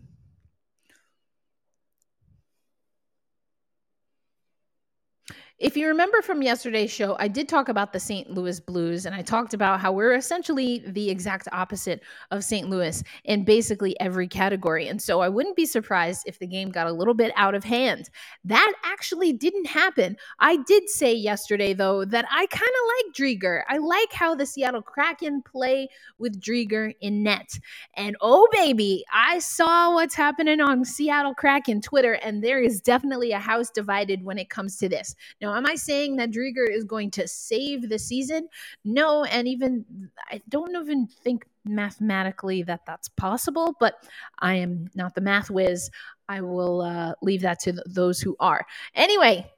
If 5.62 5.76
you 5.76 5.86
remember 5.86 6.22
from 6.22 6.42
yesterday's 6.42 6.90
show, 6.90 7.16
I 7.20 7.28
did 7.28 7.48
talk 7.48 7.68
about 7.68 7.92
the 7.92 8.00
St. 8.00 8.28
Louis 8.28 8.58
Blues, 8.58 9.06
and 9.06 9.14
I 9.14 9.22
talked 9.22 9.54
about 9.54 9.78
how 9.78 9.92
we're 9.92 10.14
essentially 10.14 10.82
the 10.84 11.08
exact 11.08 11.46
opposite 11.52 12.02
of 12.32 12.42
St. 12.42 12.68
Louis 12.68 13.00
in 13.22 13.44
basically 13.44 13.98
every 14.00 14.26
category. 14.26 14.88
And 14.88 15.00
so 15.00 15.20
I 15.20 15.28
wouldn't 15.28 15.54
be 15.54 15.64
surprised 15.64 16.24
if 16.26 16.40
the 16.40 16.48
game 16.48 16.70
got 16.70 16.88
a 16.88 16.92
little 16.92 17.14
bit 17.14 17.32
out 17.36 17.54
of 17.54 17.62
hand. 17.62 18.10
That 18.44 18.72
actually 18.84 19.34
didn't 19.34 19.66
happen. 19.66 20.16
I 20.40 20.56
did 20.66 20.88
say 20.88 21.14
yesterday, 21.14 21.74
though, 21.74 22.04
that 22.06 22.24
I 22.28 22.46
kind 22.46 22.62
of 22.62 23.06
like 23.06 23.14
Driedger. 23.14 23.62
I 23.68 23.78
like 23.78 24.12
how 24.12 24.34
the 24.34 24.46
Seattle 24.46 24.82
Kraken 24.82 25.42
play 25.42 25.88
with 26.18 26.40
Driedger 26.40 26.92
in 27.00 27.22
net. 27.22 27.56
And 27.94 28.16
oh, 28.20 28.48
baby, 28.50 29.04
I 29.12 29.38
saw 29.38 29.94
what's 29.94 30.16
happening 30.16 30.60
on 30.60 30.84
Seattle 30.84 31.34
Kraken 31.34 31.80
Twitter, 31.80 32.14
and 32.14 32.42
there 32.42 32.60
is 32.60 32.80
definitely 32.80 33.30
a 33.30 33.38
house 33.38 33.70
divided 33.70 34.24
when 34.24 34.38
it 34.38 34.50
comes 34.50 34.76
to 34.78 34.88
this. 34.88 35.14
Now, 35.40 35.51
am 35.54 35.66
I 35.66 35.74
saying 35.74 36.16
that 36.16 36.30
Driedger 36.30 36.68
is 36.68 36.84
going 36.84 37.10
to 37.12 37.28
save 37.28 37.88
the 37.88 37.98
season? 37.98 38.48
No, 38.84 39.24
and 39.24 39.46
even 39.48 40.10
I 40.30 40.40
don't 40.48 40.74
even 40.76 41.06
think 41.06 41.46
mathematically 41.64 42.62
that 42.64 42.86
that's 42.86 43.08
possible, 43.08 43.76
but 43.78 43.94
I 44.38 44.54
am 44.54 44.88
not 44.94 45.14
the 45.14 45.20
math 45.20 45.50
whiz. 45.50 45.90
I 46.28 46.40
will 46.40 46.82
uh, 46.82 47.14
leave 47.22 47.42
that 47.42 47.60
to 47.60 47.72
th- 47.72 47.84
those 47.86 48.20
who 48.20 48.36
are. 48.40 48.64
Anyway, 48.94 49.50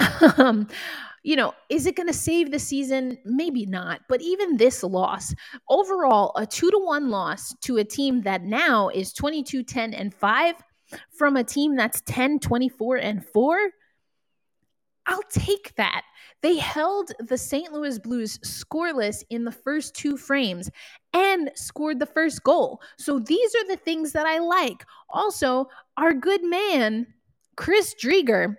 um, 0.38 0.68
you 1.22 1.34
know, 1.34 1.54
is 1.68 1.86
it 1.86 1.96
going 1.96 2.06
to 2.06 2.14
save 2.14 2.50
the 2.50 2.58
season? 2.58 3.18
Maybe 3.24 3.66
not. 3.66 4.00
But 4.08 4.22
even 4.22 4.56
this 4.56 4.82
loss, 4.82 5.34
overall, 5.68 6.32
a 6.36 6.46
two 6.46 6.70
to 6.70 6.78
one 6.78 7.10
loss 7.10 7.54
to 7.62 7.78
a 7.78 7.84
team 7.84 8.22
that 8.22 8.42
now 8.42 8.88
is 8.90 9.12
22 9.12 9.64
10 9.64 9.92
and 9.92 10.14
5 10.14 10.54
from 11.10 11.36
a 11.36 11.44
team 11.44 11.74
that's 11.74 12.00
10 12.02 12.38
24 12.38 12.96
and 12.98 13.26
4 13.26 13.58
I'll 15.06 15.22
take 15.30 15.74
that. 15.76 16.02
They 16.42 16.56
held 16.56 17.12
the 17.18 17.38
St. 17.38 17.72
Louis 17.72 17.98
Blues 17.98 18.38
scoreless 18.38 19.22
in 19.30 19.44
the 19.44 19.52
first 19.52 19.94
two 19.94 20.16
frames 20.16 20.70
and 21.12 21.50
scored 21.54 21.98
the 21.98 22.06
first 22.06 22.42
goal. 22.42 22.80
So 22.98 23.18
these 23.18 23.54
are 23.54 23.68
the 23.68 23.76
things 23.76 24.12
that 24.12 24.26
I 24.26 24.38
like. 24.38 24.84
Also, 25.10 25.68
our 25.96 26.12
good 26.12 26.44
man, 26.44 27.06
Chris 27.56 27.94
Driedger, 28.02 28.56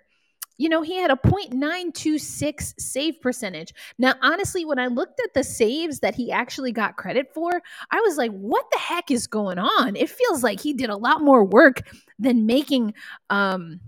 you 0.57 0.69
know, 0.69 0.81
he 0.81 0.97
had 0.97 1.11
a 1.11 1.15
0.926 1.15 2.73
save 2.79 3.21
percentage. 3.21 3.73
Now, 3.99 4.15
honestly, 4.23 4.65
when 4.65 4.79
I 4.79 4.87
looked 4.87 5.19
at 5.19 5.33
the 5.35 5.43
saves 5.43 5.99
that 5.99 6.15
he 6.15 6.31
actually 6.31 6.71
got 6.71 6.97
credit 6.97 7.31
for, 7.33 7.61
I 7.91 8.01
was 8.01 8.17
like, 8.17 8.31
what 8.31 8.65
the 8.71 8.79
heck 8.79 9.11
is 9.11 9.27
going 9.27 9.59
on? 9.59 9.95
It 9.95 10.09
feels 10.09 10.43
like 10.43 10.59
he 10.59 10.73
did 10.73 10.89
a 10.89 10.97
lot 10.97 11.21
more 11.21 11.43
work 11.43 11.83
than 12.17 12.47
making 12.47 12.95
um 13.29 13.79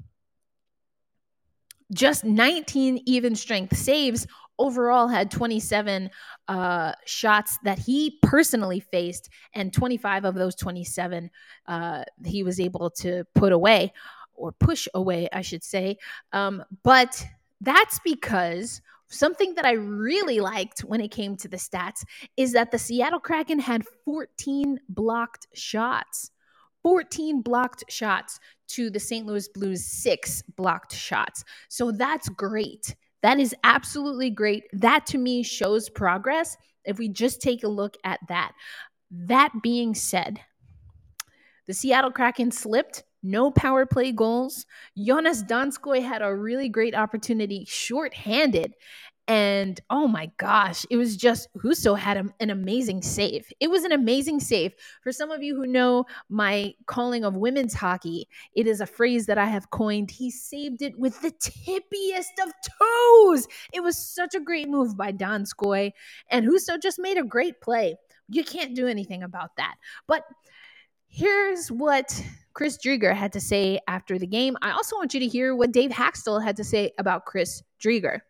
just 1.94 2.24
19 2.24 3.02
even 3.06 3.36
strength 3.36 3.76
saves 3.76 4.28
overall 4.60 5.08
had 5.08 5.32
27 5.32 6.10
uh, 6.48 6.92
shots 7.06 7.58
that 7.64 7.80
he 7.80 8.20
personally 8.22 8.80
faced 8.80 9.30
and 9.54 9.74
25 9.74 10.26
of 10.26 10.36
those 10.36 10.56
27 10.56 11.32
uh, 11.68 12.04
he 12.26 12.44
was 12.44 12.60
able 12.60 12.90
to 12.90 13.24
put 13.34 13.52
away 13.52 13.92
or 14.34 14.52
push 14.52 14.88
away 14.94 15.28
i 15.34 15.42
should 15.42 15.64
say. 15.64 15.98
Um, 16.34 16.64
but 16.84 17.26
that's 17.62 18.00
because 18.04 18.82
something 19.08 19.56
that 19.56 19.66
i 19.66 19.72
really 19.72 20.40
liked 20.40 20.82
when 20.82 21.02
it 21.02 21.10
came 21.10 21.36
to 21.36 21.48
the 21.48 21.58
stats 21.58 22.04
is 22.38 22.54
that 22.54 22.70
the 22.70 22.78
seattle 22.78 23.20
kraken 23.20 23.58
had 23.58 23.84
14 24.06 24.80
blocked 24.90 25.48
shots 25.54 26.30
14 26.90 27.44
blocked 27.44 27.84
shots 27.88 28.40
to 28.68 28.90
the 28.90 29.00
St. 29.00 29.24
Louis 29.24 29.48
Blues 29.50 29.86
six 29.86 30.42
blocked 30.58 30.92
shots. 30.92 31.44
So 31.68 31.92
that's 31.92 32.28
great. 32.30 32.96
That 33.22 33.40
is 33.40 33.54
absolutely 33.64 34.32
great. 34.32 34.64
That 34.74 35.06
to 35.08 35.20
me 35.20 35.44
shows 35.44 35.88
progress 35.88 36.58
if 36.86 36.98
we 36.98 37.08
just 37.08 37.44
take 37.44 37.64
a 37.64 37.68
look 37.68 37.96
at 38.04 38.20
that. 38.28 38.54
That 39.12 39.52
being 39.62 39.94
said, 39.94 40.40
the 41.68 41.76
Seattle 41.76 42.10
Kraken 42.10 42.50
slipped. 42.50 43.04
No 43.22 43.52
power 43.52 43.86
play 43.86 44.12
goals. 44.12 44.66
Jonas 44.98 45.44
Donskoi 45.44 46.02
had 46.02 46.24
a 46.24 46.36
really 46.36 46.70
great 46.70 46.96
opportunity 46.96 47.66
shorthanded 47.68 48.74
and 49.30 49.80
oh 49.92 50.08
my 50.08 50.32
gosh, 50.38 50.88
it 50.90 50.98
was 50.98 51.16
just 51.16 51.50
Husso 51.56 51.96
had 51.96 52.18
a, 52.18 52.26
an 52.40 52.50
amazing 52.50 53.04
save. 53.04 53.54
It 53.60 53.70
was 53.70 53.84
an 53.84 53.92
amazing 53.92 54.40
save. 54.40 54.74
For 55.04 55.12
some 55.12 55.30
of 55.30 55.44
you 55.44 55.56
who 55.56 55.68
know 55.68 56.06
my 56.30 56.74
calling 56.88 57.24
of 57.24 57.36
women's 57.36 57.76
hockey, 57.76 58.28
it 58.56 58.66
is 58.66 58.82
a 58.82 58.88
phrase 58.88 59.28
that 59.28 59.38
I 59.38 59.46
have 59.46 59.70
coined. 59.70 60.10
He 60.10 60.32
saved 60.32 60.82
it 60.82 60.98
with 60.98 61.22
the 61.22 61.30
tippiest 61.30 62.44
of 62.44 62.52
toes. 62.82 63.48
It 63.72 63.84
was 63.84 64.00
such 64.00 64.34
a 64.34 64.40
great 64.40 64.68
move 64.68 64.98
by 64.98 65.12
Donskoi. 65.12 65.92
And 66.32 66.48
Husso 66.48 66.82
just 66.82 66.98
made 66.98 67.20
a 67.20 67.24
great 67.24 67.62
play. 67.62 67.98
You 68.30 68.44
can't 68.44 68.76
do 68.76 68.88
anything 68.88 69.22
about 69.22 69.56
that. 69.58 69.76
But 70.08 70.24
here's 71.08 71.72
what 71.72 72.20
Chris 72.54 72.80
Driedger 72.84 73.14
had 73.14 73.34
to 73.34 73.40
say 73.40 73.80
after 73.88 74.18
the 74.18 74.26
game. 74.26 74.58
I 74.64 74.72
also 74.72 74.96
want 74.96 75.14
you 75.14 75.20
to 75.20 75.28
hear 75.28 75.56
what 75.56 75.72
Dave 75.72 75.92
Hakstol 75.92 76.44
had 76.44 76.58
to 76.58 76.64
say 76.64 76.94
about 76.98 77.26
Chris 77.26 77.62
Driedger. 77.80 78.22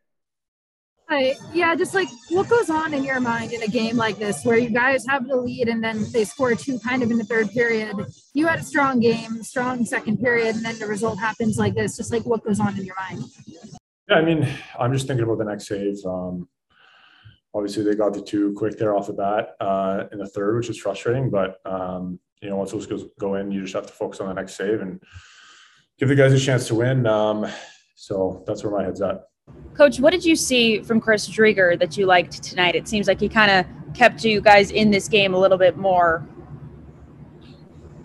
Yeah, 1.54 1.76
just 1.76 1.94
like 1.96 2.08
what 2.30 2.48
goes 2.48 2.70
on 2.70 2.94
in 2.94 3.04
your 3.04 3.20
mind 3.20 3.52
in 3.52 3.64
a 3.64 3.68
game 3.68 3.98
like 3.98 4.18
this 4.20 4.44
where 4.44 4.58
you 4.58 4.70
guys 4.70 5.06
have 5.08 5.28
the 5.28 5.36
lead 5.36 5.68
and 5.68 5.84
then 5.84 6.06
they 6.12 6.24
score 6.24 6.54
two 6.54 6.80
kind 6.80 7.02
of 7.02 7.10
in 7.10 7.18
the 7.18 7.24
third 7.24 7.50
period. 7.50 7.96
You 8.34 8.46
had 8.48 8.60
a 8.60 8.64
strong 8.64 9.00
game, 9.00 9.42
strong 9.44 9.86
second 9.86 10.20
period, 10.20 10.56
and 10.56 10.64
then 10.64 10.78
the 10.78 10.86
result 10.86 11.20
happens 11.20 11.58
like 11.58 11.74
this. 11.74 11.98
Just 11.98 12.12
like 12.12 12.26
what 12.26 12.44
goes 12.44 12.60
on 12.60 12.78
in 12.78 12.86
your 12.86 12.96
mind? 13.10 13.24
Yeah, 14.08 14.16
I 14.16 14.22
mean, 14.24 14.48
I'm 14.80 14.94
just 14.94 15.08
thinking 15.08 15.24
about 15.24 15.40
the 15.40 15.46
next 15.46 15.68
save. 15.68 15.98
Um, 16.06 16.48
obviously 17.54 17.84
they 17.84 17.96
got 17.96 18.14
the 18.14 18.22
two 18.22 18.54
quick 18.54 18.78
there 18.78 18.96
off 18.96 19.08
the 19.08 19.14
bat 19.14 19.56
uh, 19.60 20.06
in 20.12 20.20
the 20.20 20.28
third, 20.28 20.58
which 20.58 20.70
is 20.70 20.78
frustrating. 20.78 21.30
But 21.30 21.58
um, 21.66 22.20
you 22.42 22.50
know, 22.50 22.58
once 22.58 22.72
those 22.72 22.86
goes 22.86 23.06
go 23.20 23.36
in, 23.36 23.52
you 23.52 23.62
just 23.62 23.74
have 23.74 23.88
to 23.88 23.94
focus 23.94 24.20
on 24.20 24.28
the 24.28 24.34
next 24.34 24.56
save 24.56 24.82
and 24.82 25.02
give 25.98 26.10
the 26.10 26.16
guys 26.16 26.34
a 26.34 26.40
chance 26.40 26.68
to 26.68 26.76
win. 26.76 27.06
Um, 27.08 27.48
so 27.96 28.44
that's 28.48 28.64
where 28.64 28.74
my 28.74 28.84
head's 28.84 29.02
at. 29.02 29.29
Coach, 29.74 30.00
what 30.00 30.12
did 30.12 30.26
you 30.26 30.36
see 30.36 30.82
from 30.82 31.00
Chris 31.00 31.30
Driedger 31.30 31.80
that 31.80 31.98
you 31.98 32.06
liked 32.06 32.44
tonight? 32.44 32.76
It 32.76 32.88
seems 32.88 33.08
like 33.08 33.20
he 33.20 33.30
kind 33.30 33.50
of 33.52 33.66
kept 33.94 34.26
you 34.26 34.42
guys 34.42 34.72
in 34.72 34.92
this 34.92 35.08
game 35.08 35.34
a 35.34 35.40
little 35.40 35.58
bit 35.58 35.78
more. 35.78 36.28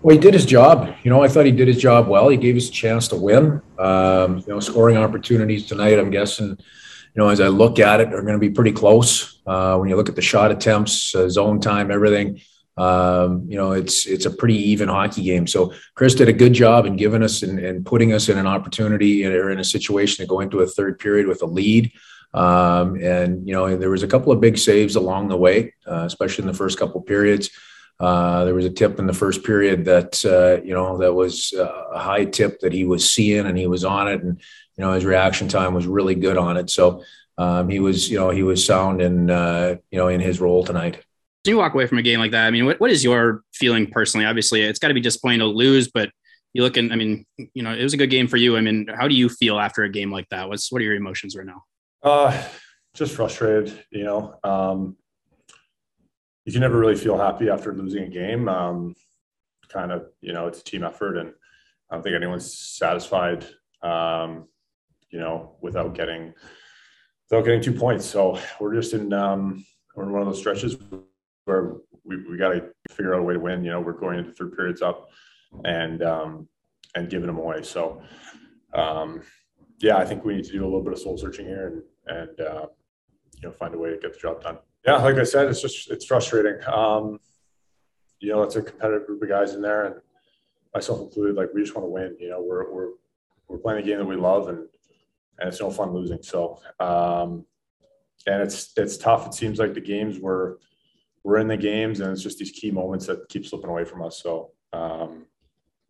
Well, 0.01 0.15
he 0.15 0.21
did 0.21 0.33
his 0.33 0.45
job. 0.45 0.95
You 1.03 1.09
know, 1.09 1.23
I 1.23 1.27
thought 1.27 1.45
he 1.45 1.51
did 1.51 1.67
his 1.67 1.77
job 1.77 2.07
well. 2.07 2.29
He 2.29 2.37
gave 2.37 2.55
us 2.55 2.69
a 2.69 2.71
chance 2.71 3.07
to 3.07 3.15
win. 3.15 3.61
Um, 3.79 4.37
you 4.37 4.53
know, 4.53 4.59
scoring 4.59 4.97
opportunities 4.97 5.65
tonight, 5.65 5.97
I'm 5.97 6.11
guessing, 6.11 6.49
you 6.49 6.57
know, 7.15 7.29
as 7.29 7.41
I 7.41 7.47
look 7.47 7.79
at 7.79 7.99
it, 8.01 8.13
are 8.13 8.21
going 8.21 8.33
to 8.33 8.39
be 8.39 8.51
pretty 8.51 8.71
close. 8.71 9.41
Uh, 9.47 9.77
when 9.77 9.89
you 9.89 9.95
look 9.95 10.07
at 10.07 10.15
the 10.15 10.21
shot 10.21 10.51
attempts, 10.51 11.15
uh, 11.15 11.27
zone 11.27 11.59
time, 11.59 11.91
everything, 11.91 12.39
um, 12.77 13.45
you 13.47 13.57
know, 13.57 13.71
it's 13.71 14.05
it's 14.05 14.25
a 14.25 14.31
pretty 14.31 14.55
even 14.71 14.89
hockey 14.89 15.23
game. 15.23 15.47
So 15.47 15.73
Chris 15.93 16.13
did 16.13 16.27
a 16.27 16.33
good 16.33 16.53
job 16.53 16.85
in 16.85 16.97
giving 16.97 17.23
us 17.23 17.41
and, 17.41 17.57
and 17.59 17.85
putting 17.85 18.11
us 18.11 18.27
in 18.27 18.37
an 18.37 18.47
opportunity 18.47 19.25
or 19.25 19.49
in 19.49 19.59
a 19.59 19.63
situation 19.63 20.23
to 20.23 20.29
go 20.29 20.41
into 20.41 20.59
a 20.59 20.67
third 20.67 20.99
period 20.99 21.27
with 21.27 21.41
a 21.41 21.45
lead. 21.45 21.91
Um, 22.33 22.95
and 23.01 23.47
you 23.47 23.53
know, 23.53 23.77
there 23.77 23.89
was 23.89 24.03
a 24.03 24.07
couple 24.07 24.31
of 24.31 24.41
big 24.41 24.57
saves 24.57 24.97
along 24.97 25.29
the 25.29 25.37
way, 25.37 25.73
uh, 25.87 26.03
especially 26.05 26.43
in 26.43 26.47
the 26.47 26.53
first 26.53 26.77
couple 26.77 27.01
periods. 27.01 27.49
Uh, 27.97 28.43
there 28.43 28.53
was 28.53 28.65
a 28.65 28.69
tip 28.69 28.99
in 28.99 29.07
the 29.07 29.13
first 29.13 29.45
period 29.45 29.85
that 29.85 30.25
uh, 30.25 30.61
you 30.61 30.73
know 30.73 30.97
that 30.97 31.13
was 31.13 31.53
a 31.53 31.97
high 31.97 32.25
tip 32.25 32.59
that 32.59 32.73
he 32.73 32.83
was 32.83 33.09
seeing 33.09 33.45
and 33.45 33.57
he 33.57 33.67
was 33.67 33.85
on 33.85 34.09
it, 34.09 34.21
and 34.21 34.41
you 34.77 34.83
know 34.83 34.91
his 34.91 35.05
reaction 35.05 35.47
time 35.47 35.73
was 35.73 35.87
really 35.87 36.15
good 36.15 36.37
on 36.37 36.57
it. 36.57 36.69
So 36.69 37.03
um, 37.37 37.69
he 37.69 37.79
was 37.79 38.09
you 38.09 38.17
know 38.17 38.31
he 38.31 38.43
was 38.43 38.65
sound 38.65 39.01
in 39.01 39.29
uh, 39.29 39.75
you 39.91 39.97
know 39.97 40.09
in 40.09 40.19
his 40.19 40.41
role 40.41 40.65
tonight. 40.65 41.04
You 41.47 41.57
walk 41.57 41.73
away 41.73 41.87
from 41.87 41.97
a 41.97 42.01
game 42.01 42.19
like 42.19 42.31
that, 42.31 42.45
I 42.45 42.51
mean, 42.51 42.65
what, 42.65 42.79
what 42.79 42.91
is 42.91 43.03
your 43.03 43.41
feeling 43.53 43.87
personally? 43.87 44.25
Obviously, 44.25 44.61
it's 44.61 44.79
got 44.79 44.89
to 44.89 44.93
be 44.93 45.01
disappointing 45.01 45.39
to 45.39 45.45
lose, 45.45 45.89
but 45.89 46.09
you 46.53 46.63
look 46.63 46.77
and 46.77 46.93
I 46.93 46.95
mean, 46.95 47.25
you 47.53 47.63
know, 47.63 47.73
it 47.73 47.83
was 47.83 47.93
a 47.93 47.97
good 47.97 48.09
game 48.09 48.27
for 48.27 48.37
you. 48.37 48.55
I 48.55 48.61
mean, 48.61 48.87
how 48.87 49.07
do 49.07 49.15
you 49.15 49.27
feel 49.27 49.59
after 49.59 49.83
a 49.83 49.89
game 49.89 50.11
like 50.11 50.27
that? 50.29 50.47
What's 50.47 50.71
what 50.71 50.81
are 50.81 50.85
your 50.85 50.95
emotions 50.95 51.35
right 51.35 51.45
now? 51.45 51.63
Uh, 52.01 52.43
just 52.93 53.13
frustrated. 53.13 53.77
You 53.91 54.05
know, 54.05 54.39
um, 54.43 54.95
you 56.45 56.53
can 56.53 56.61
never 56.61 56.79
really 56.79 56.95
feel 56.95 57.17
happy 57.17 57.49
after 57.49 57.73
losing 57.73 58.03
a 58.03 58.09
game. 58.09 58.47
Um, 58.47 58.95
kind 59.67 59.91
of, 59.91 60.05
you 60.21 60.31
know, 60.31 60.47
it's 60.47 60.61
a 60.61 60.63
team 60.63 60.83
effort, 60.83 61.17
and 61.17 61.33
I 61.89 61.95
don't 61.95 62.03
think 62.03 62.15
anyone's 62.15 62.57
satisfied. 62.57 63.45
Um, 63.81 64.47
you 65.09 65.19
know, 65.19 65.57
without 65.61 65.93
getting 65.93 66.33
without 67.29 67.45
getting 67.45 67.61
two 67.61 67.73
points. 67.73 68.05
So 68.05 68.39
we're 68.59 68.75
just 68.75 68.93
in 68.93 69.11
um, 69.11 69.65
we're 69.95 70.03
in 70.03 70.11
one 70.11 70.21
of 70.21 70.27
those 70.27 70.39
stretches 70.39 70.77
where 71.45 71.75
we, 72.03 72.17
we 72.29 72.37
got 72.37 72.49
to 72.49 72.69
figure 72.89 73.13
out 73.15 73.21
a 73.21 73.23
way 73.23 73.33
to 73.33 73.39
win. 73.39 73.63
You 73.63 73.71
know, 73.71 73.81
we're 73.81 73.93
going 73.93 74.19
into 74.19 74.31
third 74.31 74.55
periods 74.55 74.81
up 74.81 75.09
and 75.63 76.03
um, 76.03 76.47
and 76.95 77.09
giving 77.09 77.27
them 77.27 77.37
away. 77.37 77.63
So 77.63 78.01
um, 78.73 79.21
yeah, 79.79 79.97
I 79.97 80.05
think 80.05 80.25
we 80.25 80.35
need 80.35 80.45
to 80.45 80.51
do 80.51 80.63
a 80.63 80.65
little 80.65 80.83
bit 80.83 80.93
of 80.93 80.99
soul 80.99 81.17
searching 81.17 81.45
here 81.45 81.83
and 82.07 82.17
and 82.17 82.39
uh, 82.41 82.65
you 83.35 83.41
know 83.43 83.51
find 83.51 83.73
a 83.73 83.77
way 83.77 83.89
to 83.89 83.97
get 83.97 84.13
the 84.13 84.19
job 84.19 84.43
done 84.43 84.57
yeah, 84.85 84.97
like 84.97 85.15
I 85.15 85.23
said, 85.23 85.47
it's 85.47 85.61
just 85.61 85.89
it's 85.89 86.05
frustrating. 86.05 86.61
Um, 86.67 87.19
you 88.19 88.31
know, 88.31 88.43
it's 88.43 88.55
a 88.55 88.61
competitive 88.61 89.07
group 89.07 89.21
of 89.21 89.29
guys 89.29 89.53
in 89.53 89.61
there, 89.61 89.85
and 89.85 89.95
myself 90.73 91.01
included. 91.01 91.35
Like 91.35 91.49
we 91.53 91.61
just 91.61 91.75
want 91.75 91.85
to 91.85 91.89
win. 91.89 92.15
You 92.19 92.29
know, 92.29 92.41
we're 92.41 92.71
we're 92.71 92.89
we're 93.47 93.57
playing 93.57 93.83
a 93.83 93.85
game 93.85 93.97
that 93.97 94.05
we 94.05 94.15
love, 94.15 94.47
and 94.47 94.59
and 95.39 95.49
it's 95.49 95.59
no 95.59 95.71
fun 95.71 95.91
losing. 95.91 96.21
So, 96.21 96.61
um, 96.79 97.45
and 98.27 98.43
it's 98.43 98.73
it's 98.77 98.97
tough. 98.97 99.25
It 99.25 99.33
seems 99.33 99.57
like 99.57 99.73
the 99.73 99.81
games 99.81 100.19
were 100.19 100.59
we're 101.25 101.39
in 101.39 101.47
the 101.47 101.57
games, 101.57 101.99
and 101.99 102.11
it's 102.11 102.21
just 102.21 102.37
these 102.37 102.51
key 102.51 102.69
moments 102.69 103.07
that 103.07 103.27
keep 103.29 103.47
slipping 103.47 103.71
away 103.71 103.83
from 103.83 104.03
us. 104.03 104.21
So, 104.21 104.51
um, 104.73 105.25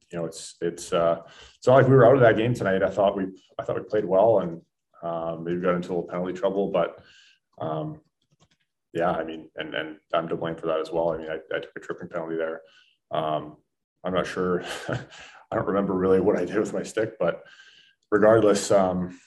you 0.10 0.18
know, 0.18 0.26
it's 0.26 0.56
it's 0.62 0.94
uh, 0.94 1.22
it's 1.58 1.68
not 1.68 1.76
like 1.76 1.90
we 1.90 1.94
were 1.94 2.08
out 2.08 2.16
of 2.16 2.22
that 2.22 2.38
game 2.38 2.54
tonight. 2.54 2.82
I 2.82 2.90
thought 2.90 3.18
we 3.18 3.26
I 3.60 3.64
thought 3.64 3.76
we 3.76 3.84
played 3.84 4.06
well, 4.06 4.40
and 4.40 4.62
um, 5.04 5.44
maybe 5.44 5.60
got 5.60 5.76
into 5.76 5.90
a 5.90 5.92
little 5.92 6.08
penalty 6.08 6.32
trouble, 6.32 6.72
but 6.72 7.04
um, 7.60 8.00
yeah, 8.94 9.12
I 9.12 9.26
mean, 9.26 9.50
and 9.58 9.76
and 9.76 9.98
I'm 10.14 10.30
to 10.30 10.38
blame 10.38 10.56
for 10.56 10.68
that 10.68 10.80
as 10.80 10.90
well. 10.90 11.10
I 11.10 11.18
mean, 11.18 11.28
I, 11.30 11.40
I 11.54 11.60
took 11.60 11.76
a 11.76 11.82
tripping 11.82 12.08
penalty 12.08 12.38
there. 12.38 12.62
Um, 13.12 13.58
I'm 14.06 14.14
not 14.14 14.28
sure. 14.28 14.64
I 14.88 15.56
don't 15.56 15.68
remember 15.68 15.96
really 15.96 16.22
what 16.22 16.38
I 16.38 16.46
did 16.46 16.58
with 16.58 16.74
my 16.74 16.84
stick, 16.84 17.20
but 17.20 17.44
regardless, 18.10 18.72
um, 18.72 19.20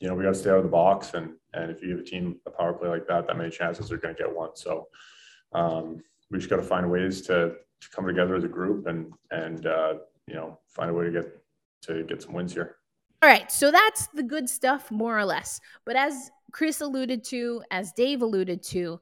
you 0.00 0.06
know, 0.06 0.14
we 0.14 0.22
got 0.22 0.34
to 0.34 0.38
stay 0.38 0.50
out 0.50 0.58
of 0.58 0.64
the 0.64 0.68
box, 0.68 1.14
and 1.14 1.32
and 1.54 1.70
if 1.70 1.80
you 1.80 1.96
give 1.96 2.00
a 2.00 2.02
team 2.04 2.40
a 2.44 2.50
power 2.50 2.74
play 2.74 2.90
like 2.90 3.06
that, 3.08 3.26
that 3.26 3.38
many 3.38 3.48
chances 3.48 3.88
they're 3.88 3.96
going 3.96 4.14
to 4.14 4.22
get 4.22 4.36
one. 4.36 4.50
So 4.54 4.88
um, 5.56 6.02
we 6.30 6.38
just 6.38 6.50
got 6.50 6.56
to 6.56 6.62
find 6.62 6.88
ways 6.90 7.22
to, 7.22 7.54
to 7.80 7.90
come 7.90 8.06
together 8.06 8.36
as 8.36 8.44
a 8.44 8.48
group 8.48 8.86
and 8.86 9.12
and 9.30 9.66
uh, 9.66 9.94
you 10.26 10.34
know 10.34 10.58
find 10.68 10.90
a 10.90 10.94
way 10.94 11.04
to 11.04 11.10
get 11.10 11.42
to 11.82 12.04
get 12.04 12.22
some 12.22 12.34
wins 12.34 12.52
here. 12.52 12.76
All 13.22 13.30
right, 13.30 13.50
so 13.50 13.70
that's 13.70 14.08
the 14.08 14.22
good 14.22 14.48
stuff, 14.48 14.90
more 14.90 15.18
or 15.18 15.24
less. 15.24 15.58
But 15.84 15.96
as 15.96 16.30
Chris 16.52 16.80
alluded 16.80 17.24
to, 17.24 17.62
as 17.70 17.92
Dave 17.92 18.20
alluded 18.20 18.62
to, 18.64 19.00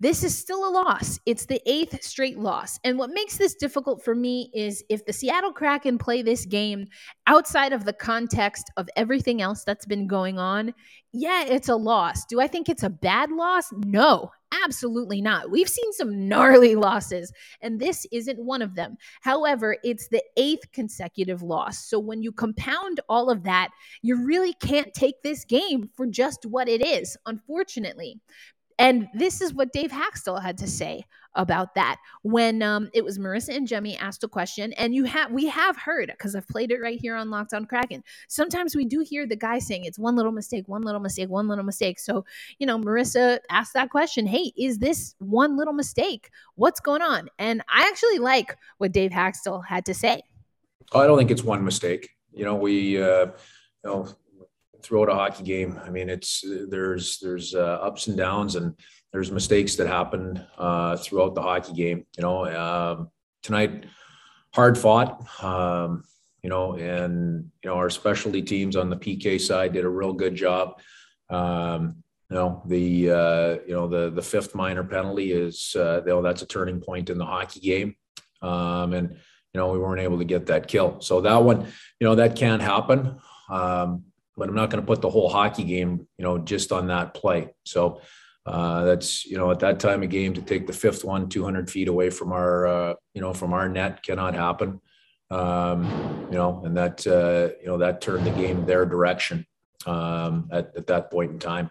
this 0.00 0.22
is 0.22 0.36
still 0.36 0.68
a 0.68 0.70
loss. 0.70 1.18
It's 1.26 1.46
the 1.46 1.60
eighth 1.66 2.02
straight 2.02 2.38
loss. 2.38 2.78
And 2.84 2.98
what 2.98 3.10
makes 3.10 3.36
this 3.36 3.54
difficult 3.54 4.04
for 4.04 4.14
me 4.14 4.50
is 4.54 4.84
if 4.88 5.04
the 5.04 5.12
Seattle 5.12 5.52
Kraken 5.52 5.98
play 5.98 6.22
this 6.22 6.44
game 6.44 6.86
outside 7.26 7.72
of 7.72 7.84
the 7.84 7.92
context 7.92 8.70
of 8.76 8.88
everything 8.96 9.40
else 9.42 9.64
that's 9.64 9.86
been 9.86 10.06
going 10.06 10.38
on, 10.38 10.72
yeah, 11.12 11.44
it's 11.44 11.68
a 11.68 11.76
loss. 11.76 12.24
Do 12.26 12.40
I 12.40 12.46
think 12.46 12.68
it's 12.68 12.84
a 12.84 12.90
bad 12.90 13.32
loss? 13.32 13.72
No, 13.72 14.30
absolutely 14.52 15.20
not. 15.20 15.50
We've 15.50 15.68
seen 15.68 15.92
some 15.92 16.28
gnarly 16.28 16.74
losses, 16.74 17.32
and 17.60 17.78
this 17.78 18.06
isn't 18.12 18.38
one 18.38 18.62
of 18.62 18.74
them. 18.74 18.96
However, 19.20 19.76
it's 19.82 20.08
the 20.08 20.22
eighth 20.36 20.70
consecutive 20.72 21.42
loss. 21.42 21.78
So 21.86 21.98
when 21.98 22.22
you 22.22 22.32
compound 22.32 23.00
all 23.08 23.30
of 23.30 23.44
that, 23.44 23.70
you 24.02 24.24
really 24.24 24.54
can't 24.54 24.92
take 24.94 25.22
this 25.22 25.44
game 25.44 25.90
for 25.94 26.06
just 26.06 26.46
what 26.46 26.68
it 26.68 26.84
is, 26.84 27.16
unfortunately. 27.26 28.20
And 28.78 29.08
this 29.12 29.40
is 29.40 29.52
what 29.52 29.72
Dave 29.72 29.90
Hakstol 29.90 30.40
had 30.40 30.58
to 30.58 30.68
say 30.68 31.04
about 31.38 31.74
that 31.74 31.96
when 32.22 32.62
um, 32.62 32.90
it 32.92 33.02
was 33.02 33.18
Marissa 33.18 33.56
and 33.56 33.66
Jemmy 33.66 33.96
asked 33.96 34.22
a 34.24 34.28
question. 34.28 34.74
And 34.74 34.94
you 34.94 35.04
have 35.04 35.32
we 35.32 35.46
have 35.46 35.76
heard 35.76 36.08
because 36.08 36.36
I've 36.36 36.46
played 36.46 36.70
it 36.70 36.80
right 36.80 37.00
here 37.00 37.14
on 37.14 37.30
Locked 37.30 37.54
On 37.54 37.64
Kraken. 37.64 38.04
Sometimes 38.28 38.76
we 38.76 38.84
do 38.84 39.00
hear 39.00 39.26
the 39.26 39.36
guy 39.36 39.58
saying 39.58 39.84
it's 39.86 39.98
one 39.98 40.16
little 40.16 40.32
mistake, 40.32 40.68
one 40.68 40.82
little 40.82 41.00
mistake, 41.00 41.30
one 41.30 41.48
little 41.48 41.64
mistake. 41.64 41.98
So 41.98 42.26
you 42.58 42.66
know, 42.66 42.78
Marissa 42.78 43.38
asked 43.50 43.72
that 43.74 43.90
question. 43.90 44.26
Hey, 44.26 44.52
is 44.58 44.78
this 44.78 45.14
one 45.18 45.56
little 45.56 45.72
mistake? 45.72 46.28
What's 46.56 46.80
going 46.80 47.02
on? 47.02 47.30
And 47.38 47.62
I 47.72 47.88
actually 47.88 48.18
like 48.18 48.56
what 48.76 48.92
Dave 48.92 49.12
Hakstol 49.12 49.64
had 49.64 49.86
to 49.86 49.94
say. 49.94 50.22
I 50.92 51.06
don't 51.06 51.16
think 51.16 51.30
it's 51.30 51.44
one 51.44 51.64
mistake. 51.64 52.10
You 52.32 52.44
know, 52.44 52.56
we. 52.56 53.00
Uh, 53.00 53.26
you 53.84 53.90
know, 53.90 54.08
throughout 54.82 55.10
a 55.10 55.14
hockey 55.14 55.44
game. 55.44 55.78
I 55.84 55.90
mean, 55.90 56.08
it's 56.08 56.44
there's 56.68 57.18
there's 57.18 57.54
uh, 57.54 57.78
ups 57.82 58.06
and 58.06 58.16
downs, 58.16 58.56
and 58.56 58.74
there's 59.12 59.30
mistakes 59.30 59.76
that 59.76 59.86
happen 59.86 60.44
uh, 60.58 60.96
throughout 60.96 61.34
the 61.34 61.42
hockey 61.42 61.72
game. 61.72 62.06
You 62.16 62.22
know, 62.22 62.46
um, 62.46 63.10
tonight 63.42 63.86
hard 64.52 64.76
fought. 64.76 65.26
Um, 65.42 66.04
you 66.42 66.50
know, 66.50 66.74
and 66.74 67.50
you 67.62 67.70
know 67.70 67.76
our 67.76 67.90
specialty 67.90 68.42
teams 68.42 68.76
on 68.76 68.90
the 68.90 68.96
PK 68.96 69.40
side 69.40 69.72
did 69.72 69.84
a 69.84 69.88
real 69.88 70.12
good 70.12 70.34
job. 70.34 70.80
Um, 71.30 72.02
you 72.30 72.36
know 72.36 72.62
the 72.66 73.10
uh, 73.10 73.56
you 73.66 73.74
know 73.74 73.88
the 73.88 74.10
the 74.10 74.22
fifth 74.22 74.54
minor 74.54 74.84
penalty 74.84 75.32
is 75.32 75.74
uh, 75.76 76.00
you 76.04 76.12
know 76.12 76.22
that's 76.22 76.42
a 76.42 76.46
turning 76.46 76.80
point 76.80 77.10
in 77.10 77.18
the 77.18 77.26
hockey 77.26 77.60
game, 77.60 77.96
um, 78.42 78.92
and 78.92 79.10
you 79.10 79.60
know 79.60 79.72
we 79.72 79.78
weren't 79.78 80.00
able 80.00 80.18
to 80.18 80.24
get 80.24 80.46
that 80.46 80.68
kill. 80.68 81.00
So 81.00 81.22
that 81.22 81.42
one, 81.42 81.66
you 81.98 82.06
know, 82.06 82.14
that 82.16 82.36
can't 82.36 82.62
happen. 82.62 83.18
Um, 83.48 84.04
but 84.36 84.48
I'm 84.48 84.54
not 84.54 84.70
going 84.70 84.80
to 84.80 84.86
put 84.86 85.02
the 85.02 85.10
whole 85.10 85.28
hockey 85.28 85.64
game, 85.64 86.06
you 86.16 86.24
know, 86.24 86.38
just 86.38 86.70
on 86.70 86.86
that 86.86 87.12
play. 87.12 87.48
So 87.64 88.00
uh, 88.46 88.84
that's 88.84 89.26
you 89.26 89.36
know 89.36 89.50
at 89.50 89.60
that 89.60 89.80
time 89.80 90.02
of 90.02 90.08
game 90.10 90.32
to 90.34 90.42
take 90.42 90.66
the 90.66 90.72
fifth 90.72 91.04
one 91.04 91.28
200 91.28 91.70
feet 91.70 91.88
away 91.88 92.10
from 92.10 92.32
our 92.32 92.66
uh, 92.66 92.94
you 93.14 93.20
know 93.20 93.32
from 93.32 93.52
our 93.52 93.68
net 93.68 94.02
cannot 94.02 94.34
happen. 94.34 94.80
Um, 95.30 95.84
you 96.30 96.38
know, 96.38 96.62
and 96.64 96.76
that 96.76 97.06
uh, 97.06 97.54
you 97.60 97.66
know 97.66 97.78
that 97.78 98.00
turned 98.00 98.26
the 98.26 98.30
game 98.30 98.64
their 98.64 98.86
direction 98.86 99.46
um, 99.86 100.48
at, 100.50 100.72
at 100.76 100.86
that 100.86 101.10
point 101.10 101.32
in 101.32 101.38
time. 101.38 101.70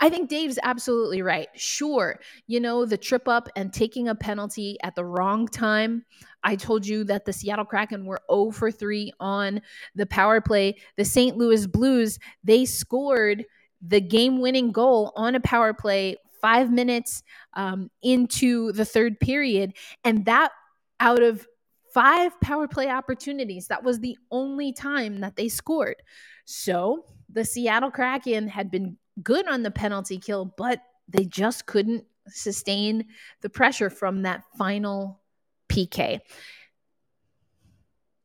I 0.00 0.10
think 0.10 0.28
Dave's 0.28 0.58
absolutely 0.62 1.22
right. 1.22 1.48
Sure, 1.54 2.20
you 2.46 2.60
know, 2.60 2.84
the 2.84 2.98
trip 2.98 3.26
up 3.26 3.48
and 3.56 3.72
taking 3.72 4.08
a 4.08 4.14
penalty 4.14 4.76
at 4.82 4.94
the 4.94 5.04
wrong 5.04 5.48
time. 5.48 6.04
I 6.44 6.56
told 6.56 6.86
you 6.86 7.04
that 7.04 7.24
the 7.24 7.32
Seattle 7.32 7.64
Kraken 7.64 8.04
were 8.04 8.20
0 8.30 8.50
for 8.50 8.70
3 8.70 9.12
on 9.20 9.62
the 9.94 10.06
power 10.06 10.40
play. 10.40 10.76
The 10.96 11.04
St. 11.04 11.36
Louis 11.36 11.66
Blues, 11.66 12.18
they 12.44 12.64
scored 12.64 13.44
the 13.82 14.00
game 14.00 14.40
winning 14.40 14.72
goal 14.72 15.12
on 15.16 15.34
a 15.34 15.40
power 15.40 15.74
play 15.74 16.16
five 16.40 16.70
minutes 16.70 17.22
um, 17.54 17.90
into 18.02 18.72
the 18.72 18.84
third 18.84 19.18
period. 19.20 19.74
And 20.04 20.24
that 20.24 20.52
out 21.00 21.22
of 21.22 21.46
five 21.92 22.38
power 22.40 22.66
play 22.68 22.88
opportunities, 22.88 23.68
that 23.68 23.84
was 23.84 24.00
the 24.00 24.16
only 24.30 24.72
time 24.72 25.20
that 25.20 25.36
they 25.36 25.48
scored. 25.48 25.96
So 26.44 27.04
the 27.28 27.44
Seattle 27.44 27.90
Kraken 27.90 28.48
had 28.48 28.70
been 28.70 28.96
good 29.22 29.46
on 29.48 29.62
the 29.62 29.70
penalty 29.70 30.18
kill, 30.18 30.54
but 30.56 30.80
They 31.08 31.24
just 31.24 31.66
couldn't 31.66 32.04
sustain 32.28 33.04
the 33.40 33.50
pressure 33.50 33.90
from 33.90 34.22
that 34.22 34.44
final 34.56 35.20
PK. 35.68 36.20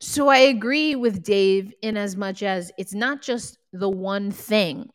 So 0.00 0.28
I 0.28 0.38
agree 0.38 0.94
with 0.94 1.22
Dave 1.22 1.72
in 1.82 1.96
as 1.96 2.16
much 2.16 2.42
as 2.42 2.70
it's 2.78 2.94
not 2.94 3.20
just 3.20 3.58
the 3.72 3.88
one 3.90 4.30
thing. 4.30 4.90